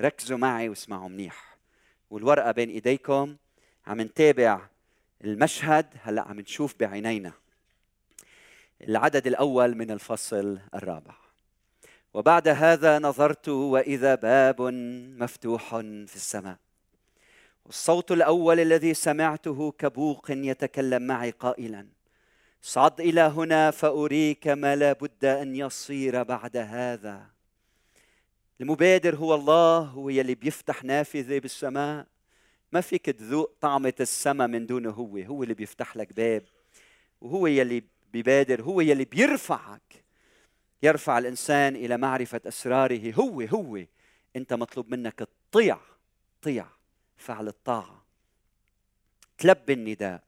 ركزوا 0.00 0.38
معي 0.38 0.68
واسمعوا 0.68 1.08
منيح. 1.08 1.56
والورقة 2.10 2.52
بين 2.52 2.70
إيديكم. 2.70 3.36
عم 3.86 4.00
نتابع 4.00 4.60
المشهد 5.24 5.86
هلأ 6.02 6.22
عم 6.22 6.40
نشوف 6.40 6.74
بعينينا. 6.80 7.32
العدد 8.80 9.26
الأول 9.26 9.74
من 9.74 9.90
الفصل 9.90 10.58
الرابع. 10.74 11.21
وبعد 12.14 12.48
هذا 12.48 12.98
نظرت 12.98 13.48
وإذا 13.48 14.14
باب 14.14 14.62
مفتوح 15.18 15.76
في 15.80 16.16
السماء. 16.16 16.56
والصوت 17.64 18.12
الأول 18.12 18.60
الذي 18.60 18.94
سمعته 18.94 19.72
كبوق 19.78 20.30
يتكلم 20.30 21.02
معي 21.02 21.30
قائلا 21.30 21.86
صعد 22.62 23.00
إلى 23.00 23.20
هنا 23.20 23.70
فأريك 23.70 24.48
ما 24.48 24.76
لا 24.76 24.92
بد 24.92 25.24
أن 25.24 25.56
يصير 25.56 26.22
بعد 26.22 26.56
هذا. 26.56 27.26
المبادر 28.60 29.16
هو 29.16 29.34
الله 29.34 29.78
هو 29.78 30.08
يلي 30.08 30.34
بيفتح 30.34 30.84
نافذة 30.84 31.38
بالسماء. 31.38 32.06
ما 32.72 32.80
فيك 32.80 33.06
تذوق 33.06 33.52
طعمة 33.60 33.94
السماء 34.00 34.48
من 34.48 34.66
دونه 34.66 34.90
هو 34.90 35.16
هو 35.16 35.42
اللي 35.42 35.54
بيفتح 35.54 35.96
لك 35.96 36.12
باب 36.12 36.42
وهو 37.20 37.46
يلي 37.46 37.82
بيبادر 38.12 38.62
هو 38.62 38.80
يلي 38.80 39.04
بيرفعك. 39.04 40.01
يرفع 40.82 41.18
الإنسان 41.18 41.76
إلى 41.76 41.96
معرفة 41.96 42.40
أسراره. 42.46 43.12
هو 43.12 43.40
هو 43.40 43.84
أنت 44.36 44.52
مطلوب 44.52 44.88
منك 44.90 45.28
تطيع 45.50 45.78
طيع 46.42 46.66
فعل 47.16 47.48
الطاعة. 47.48 48.04
تلبي 49.38 49.72
النداء. 49.72 50.22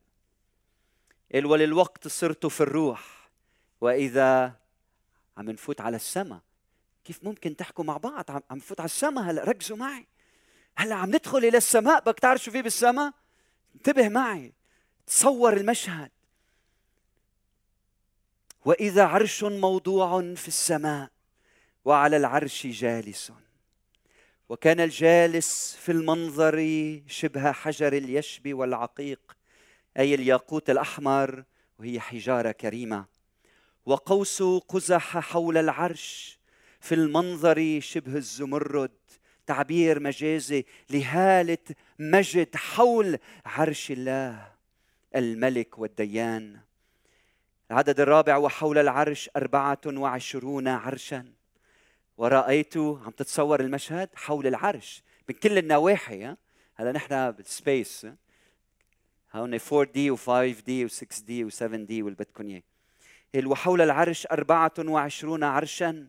قال 1.35 1.47
وللوقت 1.47 2.09
صرت 2.09 2.47
في 2.47 2.61
الروح 2.61 3.31
وإذا 3.81 4.53
عم 5.37 5.51
نفوت 5.51 5.81
على 5.81 5.97
السماء 5.97 6.41
كيف 7.05 7.25
ممكن 7.25 7.57
تحكوا 7.57 7.85
مع 7.85 7.97
بعض؟ 7.97 8.31
عم 8.31 8.57
نفوت 8.57 8.81
على 8.81 8.87
السماء 8.87 9.25
هلا 9.25 9.45
ركزوا 9.45 9.77
معي. 9.77 10.07
هلا 10.77 10.95
عم 10.95 11.09
ندخل 11.09 11.39
إلى 11.39 11.57
السماء. 11.57 12.01
بدك 12.01 12.19
تعرف 12.19 12.43
شو 12.43 12.51
في 12.51 12.63
بالسماء؟ 12.63 13.13
انتبه 13.75 14.09
معي. 14.09 14.53
تصور 15.07 15.57
المشهد. 15.57 16.11
وإذا 18.65 19.05
عرش 19.05 19.45
موضوع 19.45 20.35
في 20.35 20.49
السماء 20.49 21.11
وعلى 21.85 22.17
العرش 22.17 22.67
جالس. 22.67 23.33
وكان 24.49 24.81
الجالس 24.81 25.77
في 25.81 25.93
المنظر 25.93 26.57
شبه 27.07 27.53
حجر 27.53 27.93
اليشب 27.93 28.55
والعقيق 28.55 29.37
أي 29.99 30.15
الياقوت 30.15 30.71
الأحمر 30.71 31.45
وهي 31.79 32.01
حجارة 32.01 32.53
كريمة. 32.53 33.05
وقوس 33.87 34.43
قزح 34.43 35.19
حول 35.19 35.57
العرش 35.57 36.39
في 36.81 36.95
المنظر 36.95 37.81
شبه 37.81 38.17
الزمرد 38.17 38.91
تعبير 39.47 40.01
مجازي 40.01 40.65
لهالة 40.91 41.59
مجد 41.99 42.57
حول 42.57 43.19
عرش 43.45 43.91
الله 43.91 44.53
الملك 45.17 45.79
والديان. 45.79 46.61
العدد 47.71 48.01
الرابع 48.01 48.37
وحول 48.37 48.79
العرش 48.79 49.31
أربعة 49.37 49.81
وعشرون 49.87 50.69
عرشا. 50.69 51.25
ورأيت 52.17 52.77
عم 52.77 53.11
تتصور 53.11 53.61
المشهد 53.61 54.09
حول 54.15 54.47
العرش 54.47 55.03
من 55.29 55.35
كل 55.35 55.59
النواحي 55.59 56.35
هلا 56.75 56.93
نحن 56.93 57.31
بالسبيس 57.31 58.07
هون 59.33 59.59
4 59.73 59.93
دي 59.93 60.11
و 60.11 60.17
5 60.17 60.61
دي 60.67 60.85
و 60.85 60.89
6 60.89 61.25
دي 61.27 61.45
و 61.45 61.51
7 61.51 61.77
دي 61.77 62.03
واللي 62.03 62.17
بدكم 62.17 62.49
إياه. 62.49 63.47
وحول 63.47 63.81
العرش 63.81 64.27
أربعة 64.27 64.75
وعشرون 64.79 65.45
عرشا؟ 65.45 66.09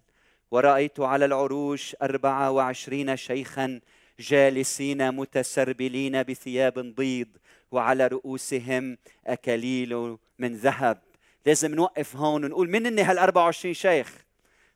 ورأيت 0.51 0.99
على 0.99 1.25
العروش 1.25 1.95
أربعة 2.01 2.51
وعشرين 2.51 3.15
شيخا 3.15 3.81
جالسين 4.19 5.11
متسربلين 5.11 6.23
بثياب 6.23 6.79
بيض 6.79 7.37
وعلى 7.71 8.07
رؤوسهم 8.07 8.97
أكاليل 9.27 10.17
من 10.39 10.55
ذهب. 10.55 11.04
لازم 11.45 11.75
نوقف 11.75 12.15
هون 12.15 12.45
ونقول 12.45 12.69
من 12.69 12.85
هن 12.85 12.99
هال 12.99 13.17
24 13.17 13.73
شيخ؟ 13.73 14.25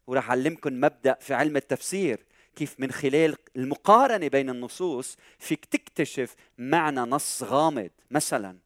وراح 0.08 0.30
أعلمكم 0.30 0.74
مبدأ 0.74 1.18
في 1.20 1.34
علم 1.34 1.58
التفسير 1.58 2.26
كيف 2.56 2.76
من 2.80 2.92
خلال 2.92 3.36
المقارنة 3.56 4.28
بين 4.28 4.50
النصوص 4.50 5.18
فيك 5.40 5.66
تكتشف 5.66 6.36
معنى 6.58 7.00
نص 7.00 7.44
غامض 7.44 7.90
مثلا. 8.12 8.58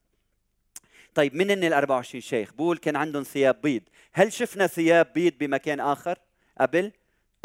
طيب 1.16 1.36
من 1.36 1.52
هن 1.52 1.64
ال 1.64 1.74
24 1.74 2.22
شيخ؟ 2.22 2.54
بقول 2.54 2.78
كان 2.78 2.96
عندهم 2.96 3.24
ثياب 3.24 3.62
بيض. 3.62 3.82
هل 4.14 4.34
شفنا 4.34 4.68
ثياب 4.68 5.14
بيض 5.14 5.34
بمكان 5.40 5.80
آخر؟ 5.80 6.20
قبل؟ 6.62 6.92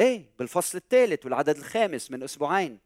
إيه 0.00 0.24
بالفصل 0.38 0.78
الثالث 0.78 1.24
والعدد 1.24 1.56
الخامس 1.56 2.10
من 2.10 2.22
أسبوعين. 2.22 2.78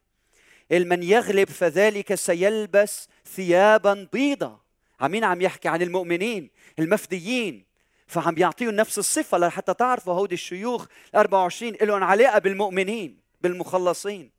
من 0.70 1.02
يغلب 1.02 1.48
فذلك 1.48 2.14
سيلبس 2.14 3.08
ثيابا 3.26 4.08
بيضة 4.12 4.61
عمين 5.02 5.24
عم 5.24 5.40
يحكي 5.40 5.68
عن 5.68 5.82
المؤمنين 5.82 6.50
المفديين. 6.78 7.64
فعم 8.06 8.38
يعطيهم 8.38 8.70
نفس 8.70 8.98
الصفة 8.98 9.38
لحتى 9.38 9.74
تعرفوا 9.74 10.14
هودي 10.14 10.34
الشيوخ 10.34 10.86
24 11.14 11.76
لهم 11.82 12.04
علاقة 12.04 12.38
بالمؤمنين 12.38 13.18
بالمخلصين. 13.40 14.30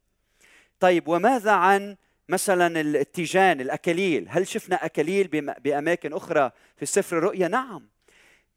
طيب 0.80 1.08
وماذا 1.08 1.52
عن 1.52 1.95
مثلا 2.30 2.82
التيجان 2.82 3.62
الأكاليل؟ 3.62 4.26
هل 4.30 4.47
شفنا 4.47 4.86
أكاليل 4.86 5.28
بأماكن 5.60 6.13
أخرى 6.13 6.52
في 6.78 6.86
سفر 6.86 7.17
الرؤيا 7.17 7.47
نعم. 7.47 7.88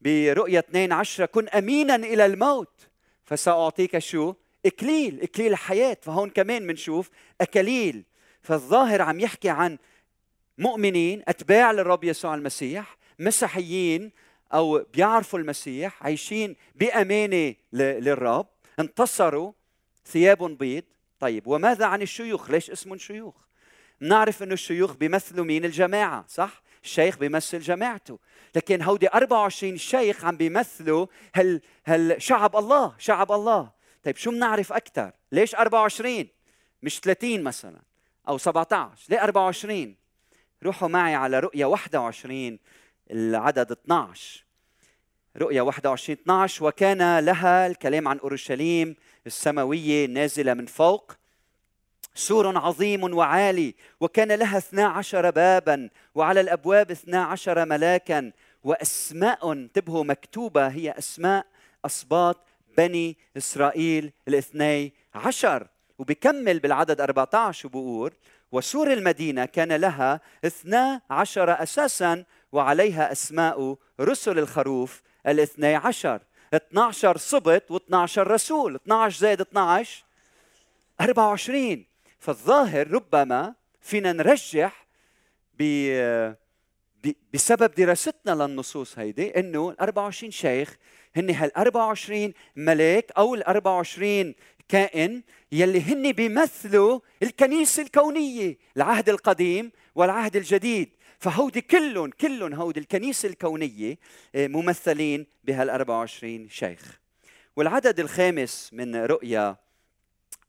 برؤية 0.01 0.59
2 0.59 0.91
عشرة 0.91 1.25
كن 1.25 1.47
أمينا 1.49 1.95
إلى 1.95 2.25
الموت. 2.25 2.87
فسأعطيك 3.25 3.97
شو؟ 3.97 4.33
إكليل 4.65 5.21
إكليل 5.21 5.51
الحياة. 5.51 5.97
فهون 6.01 6.29
كمان 6.29 6.67
بنشوف 6.67 7.09
أكاليل. 7.41 8.03
فالظاهر 8.41 9.01
عم 9.01 9.19
يحكي 9.19 9.49
عن 9.49 9.77
مؤمنين 10.57 11.23
أتباع 11.27 11.71
للرب 11.71 12.03
يسوع 12.03 12.35
المسيح 12.35 12.97
مسيحيين 13.19 14.11
أو 14.53 14.85
بيعرفوا 14.93 15.39
المسيح 15.39 16.03
عايشين 16.03 16.55
بأمانة 16.75 17.55
للرب 17.73 18.47
انتصروا 18.79 19.51
ثياب 20.05 20.57
بيض. 20.57 20.83
طيب 21.19 21.47
وماذا 21.47 21.85
عن 21.85 22.01
الشيوخ؟ 22.01 22.51
ليش 22.51 22.71
اسمهم 22.71 22.97
شيوخ؟ 22.97 23.35
نعرف 23.99 24.43
إنه 24.43 24.53
الشيوخ 24.53 24.93
بيمثلوا 24.93 25.45
مين؟ 25.45 25.65
الجماعة 25.65 26.25
صح؟ 26.27 26.61
الشيخ 26.83 27.17
بيمثل 27.17 27.59
جماعته. 27.59 28.19
لكن 28.55 28.81
هودي 28.81 29.07
24 29.07 29.77
شيخ 29.77 30.25
عم 30.25 30.37
بيمثلوا 30.37 31.07
هل 31.33 31.61
هل 31.83 32.21
شعب 32.21 32.55
الله 32.55 32.95
شعب 32.97 33.31
الله. 33.31 33.71
طيب 34.03 34.17
شو 34.17 34.31
بنعرف 34.31 34.73
أكثر 34.73 35.11
ليش 35.31 35.55
24 35.55 36.27
مش 36.83 36.99
30 36.99 37.43
مثلا 37.43 37.81
أو 38.27 38.37
17 38.37 39.05
ليه 39.09 39.23
24 39.23 39.95
روحوا 40.63 40.87
معي 40.87 41.15
على 41.15 41.39
رؤيا 41.39 41.65
21 41.65 42.59
العدد 43.11 43.71
12 43.71 44.47
رؤيا 45.37 45.61
21 45.61 46.17
12 46.21 46.65
وكان 46.65 47.19
لها 47.19 47.67
الكلام 47.67 48.07
عن 48.07 48.19
أورشليم 48.19 48.95
السماوية 49.27 50.05
النازله 50.05 50.53
من 50.53 50.65
فوق. 50.65 51.11
سور 52.15 52.57
عظيم 52.57 53.13
وعالي 53.13 53.75
وكان 53.99 54.31
لها 54.31 54.57
اثنا 54.57 54.85
عشر 54.85 55.29
بابا 55.29 55.89
وعلى 56.15 56.41
الأبواب 56.41 56.91
اثنا 56.91 57.23
عشر 57.23 57.65
ملاكا. 57.65 58.31
وأسماء 58.63 59.51
انتبهوا 59.51 60.03
مكتوبة 60.03 60.67
هي 60.67 60.91
أسماء 60.91 61.45
اسباط 61.85 62.47
بني 62.77 63.17
إسرائيل 63.37 64.11
الاثني 64.27 64.93
عشر. 65.15 65.67
وبكمل 65.99 66.59
بالعدد 66.59 67.01
14 67.01 67.67
وبقول 67.67 68.13
وسور 68.51 68.93
المدينة 68.93 69.45
كان 69.45 69.71
لها 69.71 70.21
اثنا 70.45 71.01
عشر 71.09 71.63
أساسا 71.63 72.23
وعليها 72.51 73.11
أسماء 73.11 73.77
رسل 74.01 74.39
الخروف 74.39 75.01
الاثني 75.27 75.75
عشر. 75.75 76.21
12 76.53 77.17
سبط 77.17 77.63
و12 77.73 78.17
رسول. 78.17 78.75
12 78.75 79.19
زائد 79.19 79.41
12 79.41 80.03
24 81.01 81.85
فالظاهر 82.19 82.91
ربما 82.91 83.55
فينا 83.81 84.13
نرجح 84.13 84.87
بسبب 87.33 87.71
دراستنا 87.75 88.43
للنصوص 88.43 88.99
هيدي 88.99 89.39
إنه 89.39 89.69
ال 89.69 89.79
24 89.79 90.31
شيخ 90.31 90.77
هن 91.15 91.29
هال 91.29 91.57
24 91.57 92.33
ملاك 92.55 93.11
أو 93.17 93.35
ال 93.35 93.43
24 93.43 94.35
كائن 94.69 95.23
يلي 95.51 95.81
هن 95.81 96.11
بيمثلوا 96.11 96.99
الكنيسة 97.23 97.83
الكونية 97.83 98.57
العهد 98.77 99.09
القديم 99.09 99.71
والعهد 99.95 100.35
الجديد. 100.35 100.89
فهودي 101.19 101.61
كلهم 101.61 102.09
كلهم 102.09 102.53
هودي 102.53 102.79
الكنيسة 102.79 103.29
الكونية 103.29 103.97
آه، 104.35 104.47
ممثلين 104.47 105.25
بهال 105.43 105.69
24 105.69 106.49
شيخ. 106.49 106.99
والعدد 107.55 107.99
الخامس 107.99 108.69
من 108.73 108.95
رؤيا 108.95 109.55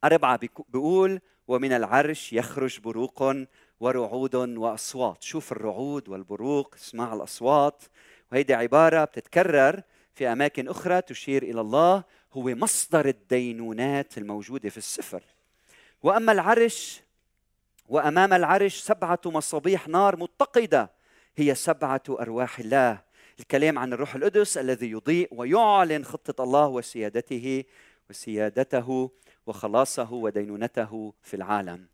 أربعة 0.04 0.40
بيقول 0.68 1.20
ومن 1.48 1.72
العرش 1.72 2.32
يخرج 2.32 2.80
بروق 2.80 3.34
ورعود 3.80 4.34
وأصوات. 4.34 5.22
شوف 5.22 5.52
الرعود 5.52 6.08
والبروق 6.08 6.74
اسمع 6.74 7.14
الأصوات. 7.14 7.82
وهيدي 8.32 8.54
عبارة 8.54 9.04
بتتكرر 9.04 9.82
في 10.14 10.32
أماكن 10.32 10.68
أخرى 10.68 11.02
تشير 11.02 11.42
إلى 11.42 11.60
الله. 11.60 12.04
هو 12.32 12.42
مصدر 12.42 13.08
الدينونات 13.08 14.18
الموجودة 14.18 14.68
في 14.68 14.78
السفر. 14.78 15.22
وأما 16.02 16.32
العرش 16.32 17.00
وأمام 17.88 18.32
العرش 18.32 18.76
سبعة 18.76 19.20
مصابيح 19.26 19.88
نار 19.88 20.16
متقدة. 20.16 20.90
هي 21.36 21.54
سبعة 21.54 22.02
أرواح 22.08 22.58
الله. 22.58 23.02
الكلام 23.40 23.78
عن 23.78 23.92
الروح 23.92 24.14
القدس 24.14 24.58
الذي 24.58 24.90
يضيء 24.90 25.28
ويعلن 25.32 26.04
خطة 26.04 26.44
الله 26.44 26.66
وسيادته 26.66 27.64
وسيادته 28.10 29.10
وخلاصه 29.46 30.12
ودينونته 30.12 31.14
في 31.22 31.34
العالم. 31.34 31.86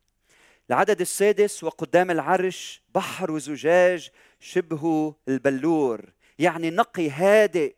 العدد 0.71 1.01
السادس 1.01 1.65
وقدام 1.65 2.11
العرش 2.11 2.83
بحر 2.95 3.39
زجاج 3.39 4.11
شبه 4.41 5.15
البلور 5.29 6.13
يعني 6.39 6.71
نقي 6.71 7.11
هادئ 7.11 7.75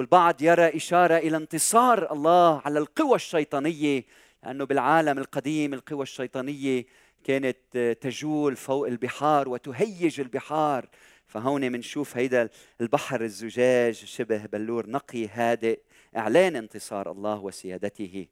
والبعض 0.00 0.42
يرى 0.42 0.76
إشارة 0.76 1.16
إلى 1.16 1.36
انتصار 1.36 2.12
الله 2.12 2.62
على 2.64 2.78
القوى 2.78 3.14
الشيطانية 3.14 4.04
لأنه 4.44 4.64
بالعالم 4.64 5.18
القديم 5.18 5.74
القوى 5.74 6.02
الشيطانية 6.02 6.86
كانت 7.24 7.56
تجول 8.00 8.56
فوق 8.56 8.86
البحار 8.86 9.48
وتهيج 9.48 10.20
البحار. 10.20 10.88
فهون 11.26 11.72
منشوف 11.72 12.16
هيدا 12.16 12.48
البحر 12.80 13.20
الزجاج 13.20 13.94
شبه 13.94 14.46
بلور 14.46 14.90
نقي 14.90 15.28
هادئ 15.28 15.80
إعلان 16.16 16.56
انتصار 16.56 17.10
الله 17.10 17.38
وسيادته. 17.40 18.26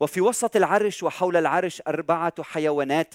وفي 0.00 0.20
وسط 0.20 0.56
العرش 0.56 1.02
وحول 1.02 1.36
العرش 1.36 1.82
أربعة 1.88 2.42
حيوانات 2.42 3.14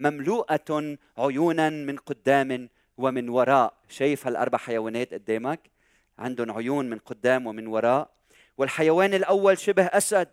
مملوءة 0.00 0.96
عيونا 1.18 1.70
من 1.70 1.96
قدام 1.96 2.68
ومن 2.98 3.28
وراء. 3.28 3.74
شايف 3.88 4.26
هالأربع 4.26 4.58
حيوانات 4.58 5.14
قدامك؟ 5.14 5.73
عندهم 6.18 6.52
عيون 6.52 6.90
من 6.90 6.98
قدام 6.98 7.46
ومن 7.46 7.66
وراء. 7.66 8.10
والحيوان 8.58 9.14
الأول 9.14 9.58
شبه 9.58 9.84
أسد 9.84 10.28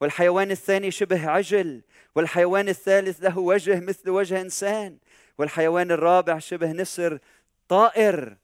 والحيوان 0.00 0.50
الثاني 0.50 0.90
شبه 0.90 1.30
عجل 1.30 1.82
والحيوان 2.14 2.68
الثالث 2.68 3.22
له 3.22 3.38
وجه 3.38 3.80
مثل 3.80 4.10
وجه 4.10 4.40
إنسان 4.40 4.98
والحيوان 5.38 5.90
الرابع 5.90 6.38
شبه 6.38 6.72
نسر 6.72 7.18
طائر. 7.68 8.36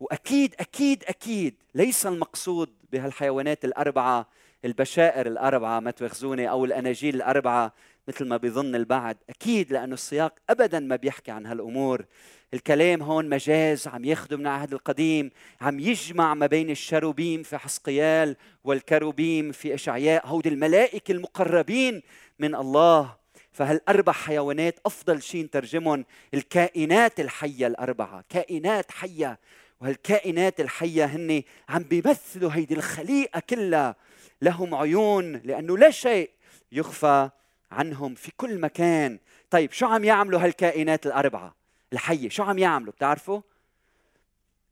وأكيد 0.00 0.54
أكيد 0.60 1.04
أكيد 1.04 1.62
ليس 1.74 2.06
المقصود 2.06 2.70
بهالحيوانات 2.92 3.64
الأربعة 3.64 4.28
البشائر 4.64 5.26
الأربعة 5.26 5.80
ما 5.80 5.90
تواخذوني 5.90 6.50
أو 6.50 6.64
الأناجيل 6.64 7.14
الأربعة 7.14 7.72
مثل 8.08 8.26
ما 8.26 8.36
بيظن 8.36 8.74
البعض. 8.74 9.16
أكيد 9.30 9.72
لأنه 9.72 9.94
السياق 9.94 10.34
ابدا 10.50 10.80
ما 10.80 10.96
بيحكي 10.96 11.30
عن 11.30 11.46
هالأمور. 11.46 12.04
الكلام 12.54 13.02
هون 13.02 13.28
مجاز 13.28 13.88
عم 13.88 14.04
ياخده 14.04 14.36
من 14.36 14.46
العهد 14.46 14.72
القديم 14.72 15.30
عم 15.60 15.80
يجمع 15.80 16.34
ما 16.34 16.46
بين 16.46 16.70
الشروبيم 16.70 17.42
في 17.42 17.58
حسقيال 17.58 18.36
والكروبيم 18.64 19.52
في 19.52 19.74
أشعياء. 19.74 20.26
هود 20.26 20.46
الملائكة 20.46 21.12
المقربين 21.12 22.02
من 22.38 22.54
الله. 22.54 23.16
فهالأربع 23.52 24.12
حيوانات 24.12 24.80
أفضل 24.86 25.22
شيء 25.22 25.44
نترجمهم 25.44 26.04
الكائنات 26.34 27.20
الحية 27.20 27.66
الأربعة. 27.66 28.24
كائنات 28.28 28.92
حية 28.92 29.38
وهالكائنات 29.80 30.60
الحية 30.60 31.04
هن 31.04 31.42
عم 31.68 31.82
بيمثلوا 31.82 32.50
هيدي 32.52 32.74
الخليقة 32.74 33.40
كلها. 33.40 33.96
لهم 34.42 34.74
عيون 34.74 35.32
لأنه 35.32 35.78
لا 35.78 35.90
شيء 35.90 36.30
يخفى 36.72 37.30
عنهم 37.70 38.14
في 38.14 38.32
كل 38.36 38.60
مكان. 38.60 39.18
طيب 39.50 39.72
شو 39.72 39.86
عم 39.86 40.04
يعملوا 40.04 40.40
هالكائنات 40.40 41.06
الأربعة 41.06 41.54
الحية؟ 41.92 42.28
شو 42.28 42.42
عم 42.42 42.58
يعملوا؟ 42.58 42.92
بتعرفوا؟ 42.92 43.40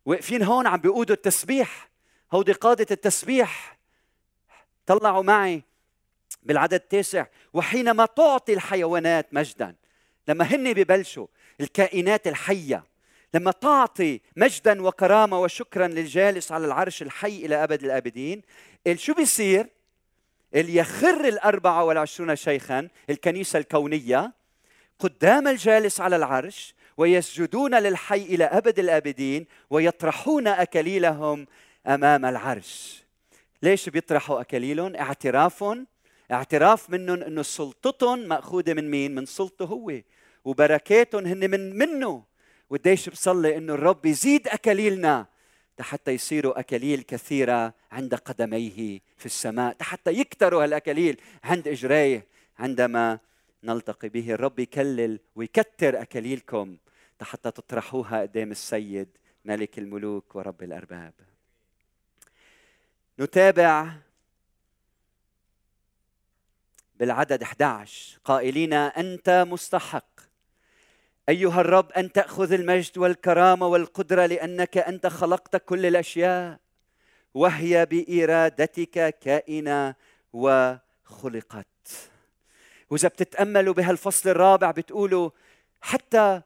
واقفين 0.07 0.43
هون 0.43 0.67
عم 0.67 0.81
بيقودوا 0.81 1.17
التسبيح. 1.17 1.89
هودي 2.33 2.53
قادة 2.53 2.87
التسبيح. 2.91 3.77
طلعوا 4.87 5.23
معي 5.23 5.63
بالعدد 6.43 6.75
التاسع. 6.75 7.27
وحينما 7.53 8.07
تعطي 8.07 8.53
الحيوانات 8.53 9.35
مجدا 9.35 9.75
لما 10.29 10.45
هن 10.45 10.73
ببلشوا 10.73 11.27
الكائنات 11.61 12.27
الحية 12.27 12.85
لما 13.35 13.51
تعطي 13.51 14.21
مجدا 14.37 14.83
وكرامة 14.83 15.41
وشكرا 15.41 15.89
للجالس 15.89 16.53
على 16.53 16.67
العرش 16.67 17.03
الحي 17.03 17.47
إلى 17.47 17.65
أبد 17.65 17.85
الأبدين 17.85 18.43
شو 18.95 19.15
بيصير 19.15 19.67
يخر 20.55 21.29
الأربعة 21.29 21.85
والعشرون 21.85 22.37
شيخا 22.37 22.89
الكنيسة 23.11 23.59
الكونية 23.59 24.33
قدام 24.99 25.49
الجالس 25.49 26.01
على 26.01 26.17
العرش 26.17 26.75
ويسجدون 26.97 27.75
للحي 27.75 28.23
إلى 28.23 28.45
أبد 28.45 28.79
الآبدين 28.79 29.47
ويطرحون 29.71 30.47
أكليلهم 30.47 31.47
أمام 31.87 32.25
العرش 32.25 33.05
ليش 33.63 33.89
بيطرحوا 33.89 34.41
أكليلهم؟ 34.41 34.97
اعتراف 34.97 35.65
اعتراف 36.33 36.91
منهم 36.91 37.23
إنه 37.23 37.43
سلطتهم 37.43 38.19
مأخوذة 38.19 38.73
من 38.73 38.91
مين؟ 38.91 39.15
من 39.15 39.27
سلطة 39.27 39.65
هو 39.65 39.93
وبركاتهم 40.45 41.27
هن 41.27 41.51
من 41.51 41.79
منه 41.79 42.25
وقديش 42.71 43.09
بصلي 43.09 43.57
إنه 43.57 43.75
الرب 43.75 44.07
يزيد 44.07 44.49
أكاليلنا 44.49 45.27
حتى 45.81 46.11
يصيروا 46.11 46.61
أكاليل 46.61 47.03
كثيرة 47.03 47.75
عند 47.93 48.15
قدميه 48.15 49.01
في 49.17 49.27
السماء 49.27 49.77
حتى 49.81 50.11
يكتروا 50.11 50.65
هالأكاليل 50.65 51.21
عند 51.45 51.69
إجريه 51.69 52.27
عندما 52.59 53.19
نلتقي 53.65 54.09
به. 54.09 54.33
الرب 54.33 54.59
يكلل 54.59 55.21
ويكتر 55.37 56.03
أكاليلكم 56.03 56.77
حتى 57.23 57.51
تطرحوها 57.51 58.21
قدام 58.21 58.51
السيد 58.51 59.09
ملك 59.45 59.79
الملوك 59.79 60.37
ورب 60.37 60.63
الأرباب. 60.63 61.13
نتابع 63.21 63.93
بالعدد 66.97 67.43
11 67.43 68.19
قائلين 68.25 68.73
أنت 68.73 69.45
مستحق. 69.49 70.26
أيها 71.29 71.61
الرب 71.61 71.93
أن 71.93 72.13
تأخذ 72.13 72.53
المجد 72.53 72.99
والكرامة 72.99 73.67
والقدرة 73.67 74.27
لأنك 74.27 74.79
أنت 74.79 75.07
خلقت 75.07 75.57
كل 75.57 75.87
الأشياء 75.87 76.59
وهي 77.35 77.87
بإرادتك 77.87 79.19
كائنة 79.19 79.95
وخلقت. 80.33 81.67
وإذا 82.91 83.09
بتتأملوا 83.09 83.75
بهالفصل 83.75 84.29
الرابع 84.29 84.71
بتقولوا 84.71 85.31
حتى 85.81 86.41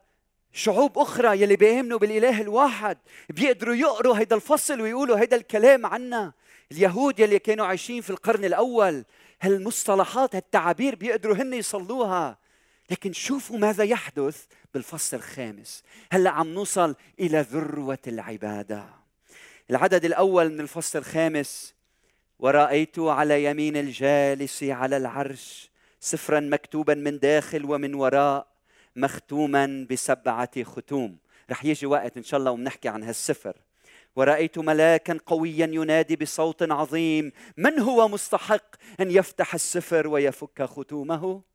شعوب 0.53 0.99
أخرى 0.99 1.43
يلي 1.43 1.57
بيامنوا 1.57 1.99
بالإله 1.99 2.41
الواحد 2.41 2.99
بيقدروا 3.31 3.75
يقروا 3.75 4.19
هيدا 4.19 4.37
الفصل 4.37 4.81
ويقولوا 4.81 5.19
هيدا 5.19 5.37
الكلام 5.37 5.87
عنا. 5.87 6.33
اليهود 6.73 7.21
يلي 7.21 7.39
كانوا 7.39 7.67
عايشين 7.67 8.03
في 8.03 8.11
القرن 8.11 8.45
الأول 8.45 9.05
هالمصطلحات 9.41 10.35
هالتعابير 10.37 10.95
بيقدروا 10.95 11.37
هن 11.37 11.55
يصلوها. 11.55 12.39
لكن 12.91 13.13
شوفوا 13.13 13.59
ماذا 13.59 13.85
يحدث 13.85 14.45
بالفصل 14.75 15.17
الخامس. 15.17 15.83
هلأ 16.13 16.31
عم 16.31 16.49
نوصل 16.49 16.95
إلى 17.21 17.41
ذروة 17.41 17.99
العبادة. 18.07 18.85
العدد 19.71 20.05
الأول 20.05 20.53
من 20.53 20.61
الفصل 20.61 20.99
الخامس 20.99 21.75
ورأيت 22.39 22.99
على 22.99 23.45
يمين 23.45 23.77
الجالس 23.77 24.63
على 24.63 24.97
العرش 24.97 25.71
سفرا 26.01 26.41
مكتوبا 26.41 26.95
من 26.95 27.19
داخل 27.19 27.65
ومن 27.65 27.95
وراء 27.95 28.47
مختوما 28.97 29.87
بسبعة 29.91 30.63
ختوم. 30.63 31.19
رح 31.51 31.65
يجي 31.65 31.87
وقت 31.87 32.17
إن 32.17 32.23
شاء 32.23 32.41
الله 32.41 32.51
وبنحكي 32.51 32.89
عن 32.89 33.03
هالسفر. 33.03 33.57
ورأيت 34.17 34.59
ملاكا 34.59 35.19
قويا 35.27 35.67
ينادي 35.67 36.17
بصوت 36.17 36.63
عظيم 36.63 37.33
من 37.57 37.79
هو 37.79 38.09
مستحق 38.09 38.77
أن 39.01 39.11
يفتح 39.11 39.55
السفر 39.55 40.09
ويفك 40.09 40.63
ختومه؟ 40.63 41.50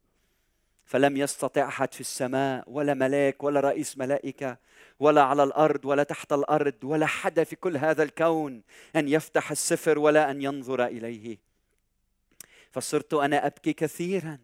فلم 0.86 1.17
يستطع 1.17 1.67
أحد 1.67 1.93
في 1.93 2.01
السماء 2.01 2.63
ولا 2.67 2.93
ملاك 2.93 3.43
ولا 3.43 3.59
رئيس 3.59 3.97
ملائكة 3.97 4.57
ولا 4.99 5.21
على 5.21 5.43
الأرض 5.43 5.86
ولا 5.86 6.03
تحت 6.03 6.33
الأرض 6.33 6.83
ولا 6.83 7.05
حدا 7.05 7.43
في 7.43 7.55
كل 7.55 7.77
هذا 7.77 8.03
الكون 8.03 8.61
أن 8.95 9.07
يفتح 9.07 9.51
السفر 9.51 9.99
ولا 9.99 10.31
أن 10.31 10.41
ينظر 10.41 10.86
إليه. 10.86 11.38
فصرت 12.71 13.13
أنا 13.13 13.45
أبكي 13.45 13.73
كثيرا 13.73 14.38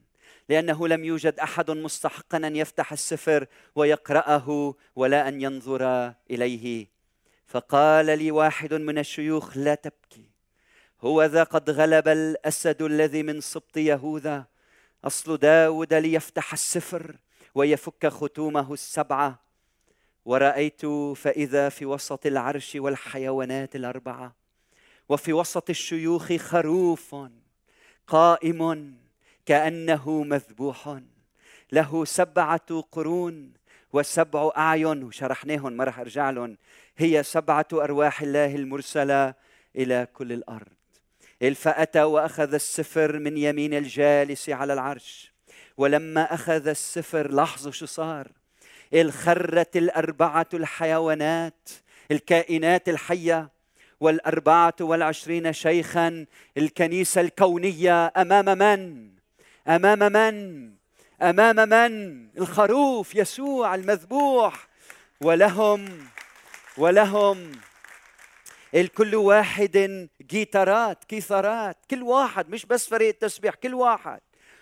لأنه 0.49 0.87
لم 0.87 1.05
يوجد 1.05 1.39
أحد 1.39 1.71
مستحقا 1.71 2.37
أن 2.37 2.55
يفتح 2.55 2.91
السفر 2.91 3.45
ويقرأه 3.75 4.75
ولا 4.95 5.27
أن 5.27 5.41
ينظر 5.41 6.13
إليه. 6.31 6.87
فقال 7.47 8.05
لي 8.05 8.31
واحد 8.31 8.73
من 8.73 8.97
الشيوخ 8.97 9.57
لا 9.57 9.75
تبكي 9.75 10.25
هو 11.01 11.23
ذا 11.23 11.43
قد 11.43 11.69
غلب 11.69 12.07
الأسد 12.07 12.81
الذي 12.81 13.23
من 13.23 13.41
سبط 13.41 13.77
يهوذا 13.77 14.45
أصل 15.05 15.37
داود 15.37 15.93
ليفتح 15.93 16.53
السفر 16.53 17.15
ويفك 17.55 18.07
ختومه 18.07 18.73
السبعة 18.73 19.39
ورأيت 20.25 20.85
فإذا 21.15 21.69
في 21.69 21.85
وسط 21.85 22.25
العرش 22.25 22.75
والحيوانات 22.75 23.75
الأربعة 23.75 24.35
وفي 25.09 25.33
وسط 25.33 25.69
الشيوخ 25.69 26.33
خروف 26.33 27.15
قائم 28.07 28.93
كأنه 29.45 30.23
مذبوح. 30.23 30.99
له 31.71 32.05
سبعة 32.05 32.83
قرون 32.91 33.53
وسبع 33.93 34.51
أعين. 34.57 35.03
وشرحناهم 35.03 35.73
ما 35.73 35.83
راح 35.83 35.99
أرجع 35.99 36.29
لهم. 36.29 36.57
هي 36.97 37.23
سبعة 37.23 37.67
أرواح 37.73 38.21
الله 38.21 38.55
المرسلة 38.55 39.33
إلى 39.75 40.07
كل 40.13 40.31
الأرض. 40.31 40.80
فأتى 41.49 42.03
وأخذ 42.03 42.53
السفر 42.53 43.19
من 43.19 43.37
يمين 43.37 43.73
الجالس 43.73 44.49
على 44.49 44.73
العرش 44.73 45.31
ولما 45.77 46.33
أخذ 46.33 46.67
السفر 46.67 47.31
لاحظوا 47.31 47.71
شو 47.71 47.85
صار 47.85 48.27
الخرت 48.93 49.77
الأربعة 49.77 50.47
الحيوانات 50.53 51.69
الكائنات 52.11 52.89
الحية 52.89 53.49
والأربعة 53.99 54.75
والعشرين 54.81 55.53
شيخا 55.53 56.25
الكنيسة 56.57 57.21
الكونية 57.21 58.13
أمام 58.17 58.57
من؟ 58.57 59.09
أمام 59.67 59.99
من؟ 59.99 60.69
أمام 61.21 61.69
من؟ 61.69 62.27
الخروف 62.37 63.15
يسوع 63.15 63.75
المذبوح 63.75 64.67
ولهم 65.21 65.85
ولهم 66.77 67.51
الكل 68.75 69.15
واحد 69.15 70.07
جيتارات 70.29 71.03
كيثارات 71.03 71.77
كل 71.89 72.03
واحد 72.03 72.49
مش 72.49 72.65
بس 72.65 72.87
فريق 72.87 73.07
التسبيح 73.09 73.55
كل 73.55 73.73
واحد. 73.73 74.19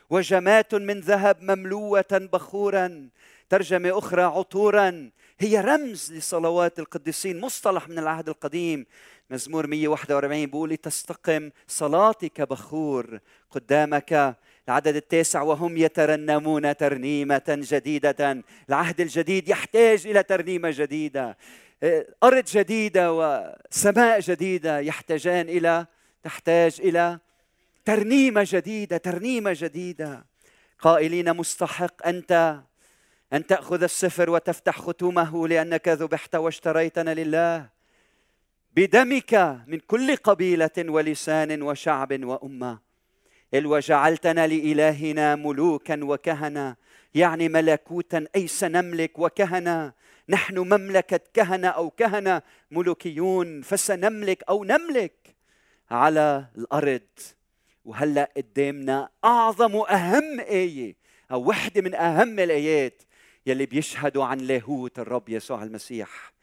وجمات 0.09 0.75
من 0.75 0.99
ذهب 0.99 1.41
مملوءة 1.41 2.07
بخورا 2.11 3.09
ترجمة 3.49 3.97
أخرى 3.97 4.21
عطورا. 4.21 5.09
هي 5.39 5.61
رمز 5.61 6.13
لصلوات 6.13 6.79
القديسين 6.79 7.39
مصطلح 7.39 7.89
من 7.89 7.99
العهد 7.99 8.29
القديم. 8.29 8.85
مزمور 9.29 9.67
141 9.67 10.45
بيقول 10.45 10.77
تستقم 10.77 11.49
صلاتك 11.67 12.41
بخور 12.41 13.19
قدامك. 13.51 14.35
العدد 14.67 14.95
التاسع 14.95 15.41
وهم 15.41 15.77
يترنمون 15.77 16.77
ترنيمة 16.77 17.41
جديدة. 17.47 18.43
العهد 18.69 19.01
الجديد 19.01 19.49
يحتاج 19.49 20.07
إلى 20.07 20.23
ترنيمة 20.23 20.71
جديدة. 20.75 21.37
أرض 22.23 22.45
جديدة 22.45 23.13
وسماء 23.13 24.19
جديدة 24.19 24.79
يحتاجان 24.79 25.49
إلى 25.49 25.85
تحتاج 26.23 26.75
إلى 26.79 27.19
ترنيمة 27.85 28.47
جديدة 28.47 28.97
ترنيمة 28.97 29.55
جديدة. 29.59 30.25
قائلين 30.79 31.33
مستحق 31.33 32.07
أنت 32.07 32.59
أن 33.33 33.47
تأخذ 33.47 33.83
السفر 33.83 34.29
وتفتح 34.29 34.79
ختومه 34.79 35.47
لأنك 35.47 35.87
ذبحت 35.87 36.35
واشتريتنا 36.35 37.13
لله. 37.13 37.69
بدمك 38.75 39.61
من 39.67 39.79
كل 39.79 40.15
قبيلة 40.15 40.69
ولسان 40.77 41.61
وشعب 41.61 42.23
وأمة. 42.23 42.79
إل 43.53 43.65
وجعلتنا 43.65 44.47
لإلهنا 44.47 45.35
ملوكا 45.35 46.03
وكهنة 46.03 46.75
يعني 47.15 47.49
ملكوتا 47.49 48.27
أي 48.35 48.47
سنملك 48.47 49.19
وكهنة. 49.19 49.93
نحن 50.29 50.57
مملكة 50.57 51.19
كهنة 51.33 51.67
أو 51.67 51.89
كهنة 51.89 52.41
ملوكيون 52.71 53.61
فسنملك 53.61 54.43
أو 54.49 54.63
نملك 54.63 55.35
على 55.91 56.45
الأرض. 56.57 57.01
وهلأ 57.85 58.31
قدامنا 58.37 59.09
أعظم 59.25 59.75
وأهم 59.75 60.39
آية 60.39 60.95
أو 61.31 61.49
وحدة 61.49 61.81
من 61.81 61.95
أهم 61.95 62.39
الآيات 62.39 63.03
يلي 63.45 63.65
بيشهدوا 63.65 64.25
عن 64.25 64.37
لاهوت 64.37 64.99
الرب 64.99 65.29
يسوع 65.29 65.63
المسيح. 65.63 66.33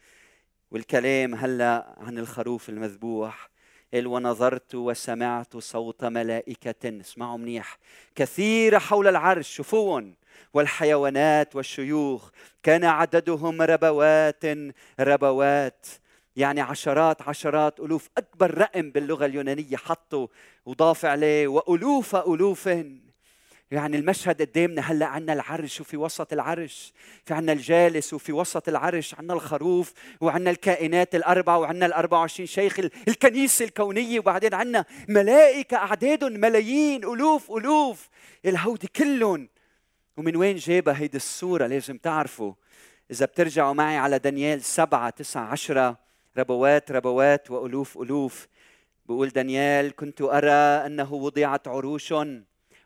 والكلام 0.71 1.35
هلأ 1.35 1.95
عن 1.97 2.17
الخروف 2.17 2.69
المذبوح. 2.69 3.49
قال 3.93 4.07
ونظرت 4.07 4.75
وسمعت 4.75 5.57
صوت 5.57 6.05
ملائكة 6.05 6.99
اسمعوا 7.01 7.37
منيح 7.37 7.77
كثيرة 8.15 8.77
حول 8.77 9.07
العرش 9.07 9.55
شوفوهم 9.55 10.15
والحيوانات 10.53 11.55
والشيوخ. 11.55 12.29
كان 12.63 12.85
عددهم 12.85 13.61
ربوات 13.61 14.43
ربوات 14.99 15.87
يعني 16.35 16.61
عشرات 16.61 17.21
عشرات 17.21 17.79
ألوف. 17.79 18.09
أكبر 18.17 18.57
رقم 18.57 18.91
باللغة 18.91 19.25
اليونانية 19.25 19.77
حطوا 19.77 20.27
وضاف 20.65 21.05
عليه 21.05 21.47
وألوف 21.47 22.15
ألوف 22.15 22.69
يعني 23.71 23.97
المشهد 23.97 24.41
قدامنا 24.41 24.81
هلأ 24.81 25.05
عنا 25.05 25.33
العرش 25.33 25.81
وفي 25.81 25.97
وسط 25.97 26.33
العرش 26.33 26.93
في 27.25 27.33
عنا 27.33 27.53
الجالس 27.53 28.13
وفي 28.13 28.31
وسط 28.31 28.69
العرش 28.69 29.15
عنا 29.15 29.33
الخروف 29.33 29.93
وعنا 30.21 30.49
الكائنات 30.49 31.15
الأربعة 31.15 31.59
وعنا 31.59 31.85
الأربعة 31.85 32.19
وعشرين 32.19 32.47
شيخ 32.47 32.79
الكنيسة 33.07 33.65
الكونية. 33.65 34.19
وبعدين 34.19 34.53
عنا 34.53 34.85
ملائكة 35.09 35.77
أعدادهم 35.77 36.31
ملايين 36.31 37.03
ألوف 37.03 37.51
ألوف. 37.51 38.09
الهودي 38.45 38.87
كلهم 38.87 39.49
ومن 40.17 40.35
وين 40.35 40.55
جابها 40.55 40.97
هيدي 40.97 41.17
الصورة 41.17 41.67
لازم 41.67 41.97
تعرفوا؟ 41.97 42.53
إذا 43.11 43.25
بترجعوا 43.25 43.73
معي 43.73 43.97
على 43.97 44.19
دانيال 44.19 44.61
سبعة 44.61 45.09
تسعة 45.09 45.41
عشرة 45.41 45.97
ربوات 46.37 46.91
ربوات 46.91 47.51
وألوف 47.51 47.97
ألوف. 47.97 48.47
بقول 49.05 49.29
دانيال 49.29 49.95
كنت 49.95 50.21
أرى 50.21 50.85
أنه 50.85 51.13
وضعت 51.13 51.67
عروش 51.67 52.13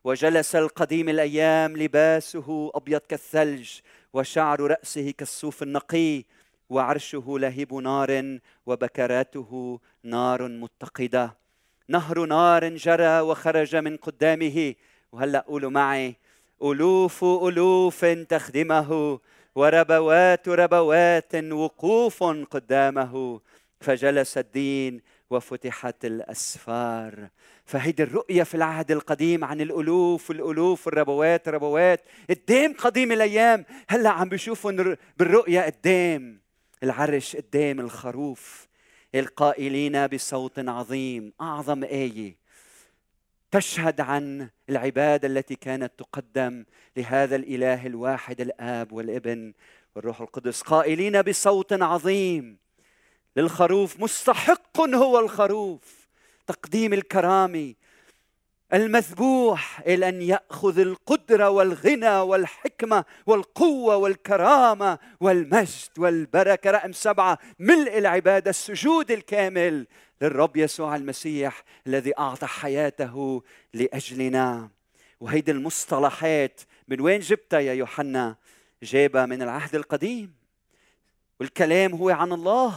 وجلس 0.04 0.56
القديم 0.56 1.10
الأيام 1.10 1.78
لباسه 1.78 2.72
أبيض 2.76 3.00
كالثلج 3.00 3.70
وشعر 4.14 4.62
رأسه 4.62 5.12
كالصوف 5.12 5.64
النقي 5.64 6.24
وعرشه 6.70 7.26
لهيب 7.28 7.74
نار 7.74 8.40
وبكراته 8.66 9.80
نار 10.04 10.48
متقدة. 10.48 11.38
نهر 11.88 12.26
نار 12.26 12.70
جرى 12.70 13.20
وخرج 13.20 13.76
من 13.76 13.98
قدامه. 13.98 14.76
وهلأ 15.12 15.40
قولوا 15.40 15.72
معي 15.72 16.16
ألوف 16.64 17.24
ألوف 17.24 18.05
تخدمه 18.05 19.20
وربوات 19.55 20.49
ربوات 20.49 21.36
وقوف 21.36 22.24
قدامه. 22.24 23.41
فجلس 23.82 24.38
الدين 24.38 25.01
وفتحت 25.30 26.05
الأسفار. 26.05 27.30
فهيدي 27.66 28.03
الرؤية 28.03 28.43
في 28.43 28.55
العهد 28.55 28.91
القديم 28.91 29.43
عن 29.43 29.62
الألوف 29.62 30.32
الألوف 30.32 30.88
الربوات 30.88 31.47
الربوات 31.47 32.01
قدام 32.30 32.74
قديم 32.74 33.12
الأيام. 33.12 33.66
هلا 33.89 34.09
عم 34.09 34.30
بيشوفوا 34.30 34.95
بالرؤية 35.18 35.62
قدام 35.62 36.41
العرش 36.84 37.36
قدام 37.36 37.80
الخروف. 37.80 38.68
القائلين 39.16 40.07
بصوت 40.07 40.59
عظيم 40.59 41.34
أعظم 41.41 41.84
آية. 41.84 42.41
تشهد 43.52 44.02
عن 44.02 44.49
العبادة 44.70 45.28
التي 45.28 45.56
كانت 45.56 45.91
تقدم 45.97 46.66
لهذا 46.97 47.36
الإله 47.36 47.88
الواحد 47.88 48.41
الآب 48.41 48.91
والابن 48.91 49.54
والروح 49.95 50.22
القدس. 50.22 50.62
قائلين 50.62 51.22
بصوت 51.22 51.74
عظيم 51.74 52.58
للخروف 53.36 53.99
مستحق 53.99 54.82
هو 54.82 55.20
الخروف. 55.20 56.08
تقديم 56.47 56.93
الكرامة 56.93 57.74
المذبوح 58.74 59.80
إلى 59.80 60.09
أن 60.09 60.22
يأخذ 60.22 60.80
القدرة 60.80 61.49
والغنى 61.49 62.19
والحكمة 62.19 63.05
والقوة 63.26 63.95
والكرامة 63.95 64.99
والمجد 65.19 65.89
والبركة. 65.97 66.72
رقم 66.72 66.91
سبعة 66.91 67.39
ملء 67.59 67.97
العباده 67.97 68.49
السجود 68.49 69.11
الكامل 69.11 69.88
للرب 70.22 70.57
يسوع 70.57 70.95
المسيح 70.95 71.63
الذي 71.88 72.17
أعطى 72.19 72.47
حياته 72.47 73.43
لأجلنا. 73.74 74.69
وهيدي 75.19 75.51
المصطلحات 75.51 76.61
من 76.88 77.01
وين 77.01 77.19
جبتها 77.19 77.59
يا 77.59 77.74
يوحنا؟ 77.74 78.36
جابها 78.84 79.26
من 79.26 79.41
العهد 79.41 79.76
القديم. 79.76 80.34
والكلام 81.39 81.91
هو 81.93 82.09
عن 82.09 82.32
الله 82.32 82.76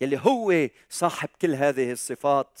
يلي 0.00 0.20
هو 0.22 0.68
صاحب 0.90 1.28
كل 1.42 1.54
هذه 1.54 1.92
الصفات. 1.92 2.60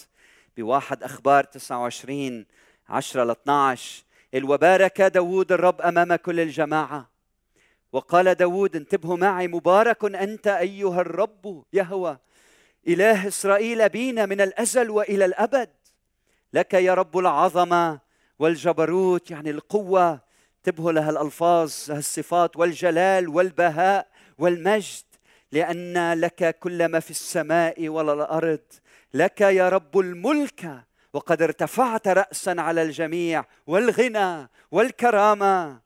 بواحد 0.58 1.02
أخبار 1.02 1.44
29 1.44 2.46
10 2.88 3.24
ل 3.24 3.30
12 3.30 4.04
وبارك 4.42 5.00
داود 5.00 5.52
الرب 5.52 5.80
أمام 5.80 6.14
كل 6.14 6.40
الجماعة. 6.40 7.10
وقال 7.92 8.34
داود 8.34 8.76
انتبهوا 8.76 9.16
معي 9.16 9.48
مبارك 9.48 10.04
أنت 10.14 10.46
أيها 10.46 11.00
الرب 11.00 11.64
يهوى. 11.72 12.18
إله 12.88 13.28
إسرائيل 13.28 13.80
أبينا 13.80 14.26
من 14.26 14.40
الأزل 14.40 14.90
وإلى 14.90 15.24
الأبد. 15.24 15.70
لك 16.52 16.74
يا 16.74 16.94
رب 16.94 17.18
العظمة 17.18 18.00
والجبروت 18.38 19.30
يعني 19.30 19.50
القوة. 19.50 20.20
انتبهوا 20.56 20.92
لها 20.92 21.10
الألفاظ 21.10 21.72
هالصفات 21.90 22.56
والجلال 22.56 23.28
والبهاء 23.28 24.08
والمجد. 24.38 25.04
لأن 25.52 26.12
لك 26.12 26.58
كل 26.58 26.86
ما 26.86 27.00
في 27.00 27.10
السماء 27.10 27.88
ولا 27.88 28.12
الأرض 28.12 28.60
لك 29.14 29.40
يا 29.40 29.68
رب 29.68 29.98
الملك 29.98 30.84
وقد 31.12 31.42
ارتفعت 31.42 32.08
راسا 32.08 32.54
على 32.58 32.82
الجميع 32.82 33.44
والغنى 33.66 34.48
والكرامة. 34.70 35.80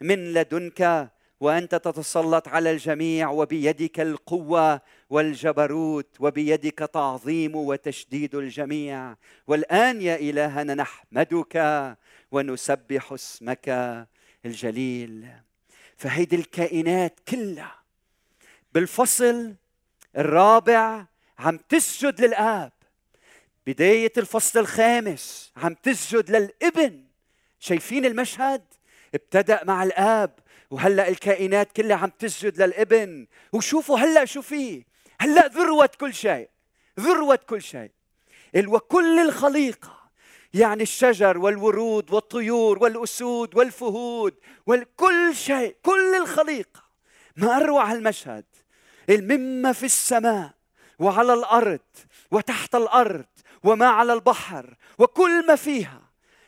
من 0.00 0.32
لدنك 0.32 1.10
وأنت 1.40 1.74
تتسلط 1.74 2.48
على 2.48 2.70
الجميع 2.70 3.30
وبيدك 3.30 4.00
القوة 4.00 4.80
والجبروت 5.10 6.16
وبيدك 6.20 6.78
تعظيم 6.78 7.56
وتشديد 7.56 8.34
الجميع. 8.34 9.16
والآن 9.46 10.02
يا 10.02 10.16
إلهنا 10.16 10.74
نحمدك 10.74 11.96
ونسبح 12.32 13.12
اسمك 13.12 13.68
الجليل. 14.44 15.28
فهيدي 15.96 16.36
الكائنات 16.36 17.20
كلها 17.28 17.78
بالفصل 18.74 19.54
الرابع 20.16 21.06
عم 21.38 21.58
تسجد 21.68 22.20
للآب. 22.20 22.72
بداية 23.66 24.12
الفصل 24.18 24.58
الخامس 24.58 25.52
عم 25.56 25.74
تسجد 25.74 26.30
للابن. 26.30 27.04
شايفين 27.60 28.04
المشهد؟ 28.04 28.64
ابتدأ 29.14 29.64
مع 29.64 29.82
الآب. 29.82 30.38
وهلأ 30.70 31.08
الكائنات 31.08 31.72
كلها 31.72 31.96
عم 31.96 32.10
تسجد 32.18 32.62
للابن. 32.62 33.26
وشوفوا 33.52 33.98
هلأ 33.98 34.24
شو 34.24 34.42
في. 34.42 34.84
هلأ 35.20 35.46
ذروة 35.46 35.90
كل 36.00 36.14
شيء. 36.14 36.48
ذروة 37.00 37.36
كل 37.36 37.62
شيء. 37.62 37.90
وكل 38.56 39.18
الخليقة. 39.18 39.98
يعني 40.54 40.82
الشجر 40.82 41.38
والورود 41.38 42.10
والطيور 42.10 42.82
والأسود 42.82 43.56
والفهود 43.56 44.34
وكل 44.66 45.34
شيء. 45.34 45.76
كل 45.82 46.14
الخليقة. 46.14 46.82
ما 47.36 47.56
أروع 47.56 47.92
المشهد 47.92 48.44
مما 49.08 49.72
في 49.72 49.86
السماء. 49.86 50.57
وعلى 50.98 51.34
الأرض 51.34 51.80
وتحت 52.30 52.74
الأرض 52.74 53.24
وما 53.64 53.86
على 53.86 54.12
البحر 54.12 54.74
وكل 54.98 55.46
ما 55.46 55.56
فيها. 55.56 56.00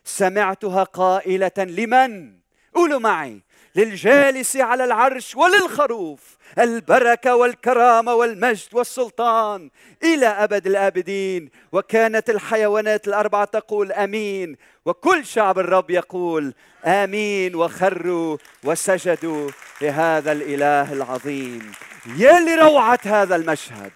سمعتها 0.04 0.84
قائلة 0.84 1.52
لمن؟ 1.58 2.32
قولوا 2.74 3.00
معي 3.00 3.40
للجالس 3.74 4.56
على 4.56 4.84
العرش 4.84 5.36
وللخروف. 5.36 6.36
البركة 6.58 7.34
والكرامة 7.34 8.14
والمجد 8.14 8.68
والسلطان 8.72 9.70
إلى 10.02 10.26
أبد 10.26 10.66
الأبدين. 10.66 11.50
وكانت 11.72 12.30
الحيوانات 12.30 13.08
الأربعة 13.08 13.44
تقول 13.44 13.92
آمين. 13.92 14.56
وكل 14.84 15.26
شعب 15.26 15.58
الرب 15.58 15.90
يقول 15.90 16.54
آمين. 16.84 17.54
وخروا 17.54 18.36
وسجدوا 18.64 19.50
لهذا 19.80 20.32
الإله 20.32 20.92
العظيم. 20.92 21.72
يا 22.16 22.40
لروعه 22.40 23.00
هذا 23.04 23.36
المشهد. 23.36 23.92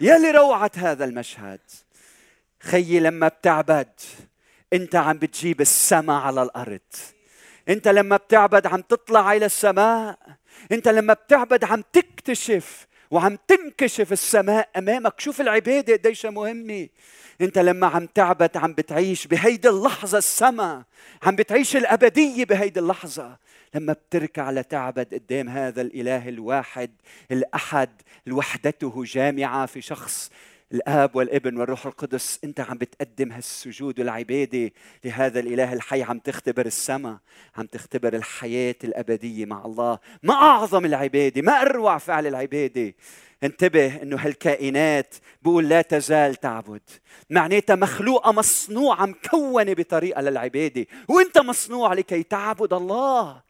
يا 0.00 0.18
لروعه 0.18 0.70
هذا 0.76 1.04
المشهد. 1.04 1.60
خيي 2.60 3.00
لما 3.00 3.28
بتعبد 3.28 3.88
انت 4.72 4.96
عم 4.96 5.18
بتجيب 5.18 5.60
السماء 5.60 6.20
على 6.20 6.42
الأرض. 6.42 6.80
انت 7.68 7.88
لما 7.88 8.16
بتعبد 8.16 8.66
عم 8.66 8.80
تطلع 8.80 9.32
إلى 9.32 9.46
السماء. 9.46 10.18
انت 10.72 10.88
لما 10.88 11.12
بتعبد 11.12 11.64
عم 11.64 11.82
تكتشف 11.92 12.86
وعم 13.10 13.38
تنكشف 13.48 14.12
السماء 14.12 14.68
أمامك. 14.76 15.20
شوف 15.20 15.40
العبادة 15.40 15.92
قديش 15.92 16.26
مهمة. 16.26 16.88
انت 17.40 17.58
لما 17.58 17.86
عم 17.86 18.06
تعبد 18.06 18.56
عم 18.56 18.72
بتعيش 18.72 19.26
بهيدي 19.26 19.68
اللحظة 19.68 20.18
السماء. 20.18 20.82
عم 21.22 21.36
بتعيش 21.36 21.76
الأبدية 21.76 22.44
بهيدي 22.44 22.80
اللحظة. 22.80 23.36
لما 23.74 23.92
بتركع 23.92 24.50
لتعبد 24.50 25.14
قدام 25.14 25.48
هذا 25.48 25.82
الإله 25.82 26.28
الواحد 26.28 26.90
الأحد 27.30 27.90
الوحدته 28.26 29.04
جامعة 29.04 29.66
في 29.66 29.80
شخص 29.80 30.30
الآب 30.72 31.16
والابن 31.16 31.56
والروح 31.56 31.86
القدس 31.86 32.40
أنت 32.44 32.60
عم 32.60 32.78
بتقدم 32.78 33.32
هالسجود 33.32 33.98
والعباده 34.00 34.70
لهذا 35.04 35.40
الإله 35.40 35.72
الحي 35.72 36.02
عم 36.02 36.18
تختبر 36.18 36.66
السماء 36.66 37.16
عم 37.56 37.66
تختبر 37.66 38.14
الحياة 38.14 38.74
الأبدية 38.84 39.46
مع 39.46 39.64
الله. 39.64 39.98
ما 40.22 40.34
أعظم 40.34 40.84
العبادة 40.84 41.42
ما 41.42 41.52
أروع 41.52 41.98
فعل 41.98 42.26
العبادة. 42.26 42.94
انتبه 43.42 44.02
إنه 44.02 44.16
هالكائنات 44.16 45.14
بقول 45.42 45.68
لا 45.68 45.82
تزال 45.82 46.34
تعبد. 46.34 46.82
معناتها 47.30 47.76
مخلوقة 47.76 48.32
مصنوعة 48.32 49.06
مكونة 49.06 49.72
بطريقة 49.72 50.22
للعبادة. 50.22 50.86
وأنت 51.08 51.38
مصنوع 51.38 51.92
لكي 51.92 52.22
تعبد 52.22 52.72
الله. 52.72 53.43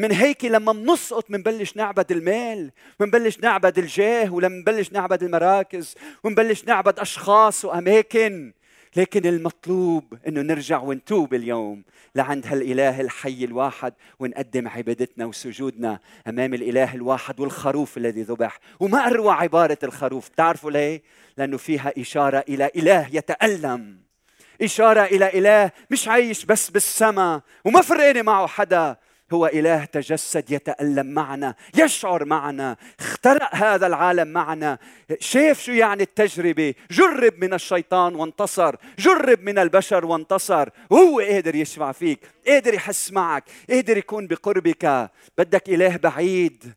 من 0.00 0.12
هيك 0.12 0.44
لما 0.44 0.72
بنسقط 0.72 1.24
بنبلش 1.28 1.76
نعبد 1.76 2.12
المال 2.12 2.70
بنبلش 3.00 3.40
نعبد 3.40 3.78
الجاه 3.78 4.32
ولما 4.32 4.54
بنبلش 4.64 4.92
نعبد 4.92 5.22
المراكز 5.22 5.94
ونبلش 6.24 6.64
نعبد 6.64 6.98
أشخاص 6.98 7.64
وأماكن. 7.64 8.52
لكن 8.96 9.26
المطلوب 9.26 10.18
إنه 10.28 10.40
نرجع 10.42 10.78
ونتوب 10.78 11.34
اليوم 11.34 11.82
لعند 12.14 12.46
هالإله 12.46 13.00
الحي 13.00 13.44
الواحد 13.44 13.94
ونقدم 14.18 14.68
عبادتنا 14.68 15.26
وسجودنا 15.26 15.98
أمام 16.28 16.54
الإله 16.54 16.94
الواحد 16.94 17.40
والخروف 17.40 17.96
الذي 17.96 18.22
ذبح. 18.22 18.58
وما 18.80 19.06
أروع 19.06 19.42
عبارة 19.42 19.78
الخروف 19.82 20.28
بتعرفوا 20.28 20.70
ليه؟ 20.70 21.02
لأنه 21.36 21.56
فيها 21.56 21.92
إشارة 21.98 22.44
إلى 22.48 22.70
إله 22.76 23.08
يتألم. 23.12 24.00
إشارة 24.62 25.04
إلى 25.04 25.38
إله 25.38 25.70
مش 25.90 26.08
عايش 26.08 26.44
بس 26.44 26.70
بالسماء 26.70 27.40
وما 27.64 27.80
فرقانه 27.80 28.22
معه 28.22 28.46
حدا. 28.46 28.96
هو 29.32 29.46
إله 29.46 29.84
تجسد 29.84 30.50
يتألم 30.50 31.06
معنا 31.06 31.54
يشعر 31.76 32.24
معنا 32.24 32.76
اخترق 33.00 33.54
هذا 33.54 33.86
العالم 33.86 34.28
معنا. 34.28 34.78
شاف 35.20 35.62
شو 35.62 35.72
يعني 35.72 36.02
التجربة؟ 36.02 36.74
جرب 36.90 37.34
من 37.38 37.54
الشيطان 37.54 38.14
وانتصر 38.14 38.76
جرب 38.98 39.42
من 39.42 39.58
البشر 39.58 40.06
وانتصر. 40.06 40.68
وهو 40.90 41.20
قادر 41.20 41.54
يشفع 41.54 41.92
فيك 41.92 42.20
قادر 42.46 42.74
يحس 42.74 43.12
معك 43.12 43.44
قادر 43.70 43.96
يكون 43.96 44.26
بقربك. 44.26 45.10
بدك 45.38 45.68
إله 45.68 45.96
بعيد. 45.96 46.74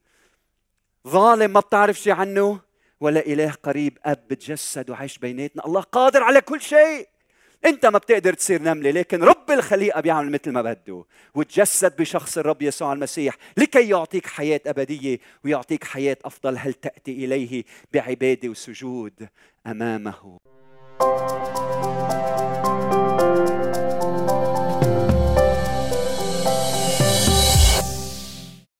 ظالم 1.07 1.53
ما 1.53 1.59
بتعرف 1.59 1.99
شيء 1.99 2.13
عنه 2.13 2.59
ولا 2.99 3.25
إله 3.25 3.51
قريب 3.63 3.97
أب 4.05 4.27
بتجسد 4.29 4.89
وعايش 4.89 5.17
بيناتنا. 5.17 5.65
الله 5.65 5.81
قادر 5.81 6.23
على 6.23 6.41
كل 6.41 6.61
شيء. 6.61 7.12
انت 7.65 7.85
ما 7.85 7.97
بتقدر 7.97 8.33
تصير 8.33 8.61
نملة 8.61 8.91
لكن 8.91 9.23
رب 9.23 9.51
الخليقة 9.51 10.01
بيعمل 10.01 10.31
مثل 10.31 10.51
ما 10.51 10.61
بده 10.61 11.05
وتجسد 11.35 11.95
بشخص 11.95 12.37
الرب 12.37 12.61
يسوع 12.61 12.93
المسيح 12.93 13.37
لكي 13.57 13.89
يعطيك 13.89 14.27
حياة 14.27 14.61
أبدية 14.67 15.19
ويعطيك 15.45 15.83
حياة 15.83 16.17
أفضل 16.25 16.57
هل 16.57 16.73
تأتي 16.73 17.11
إليه 17.25 17.63
بعبادة 17.93 18.49
وسجود 18.49 19.29
أمامه. 19.67 20.37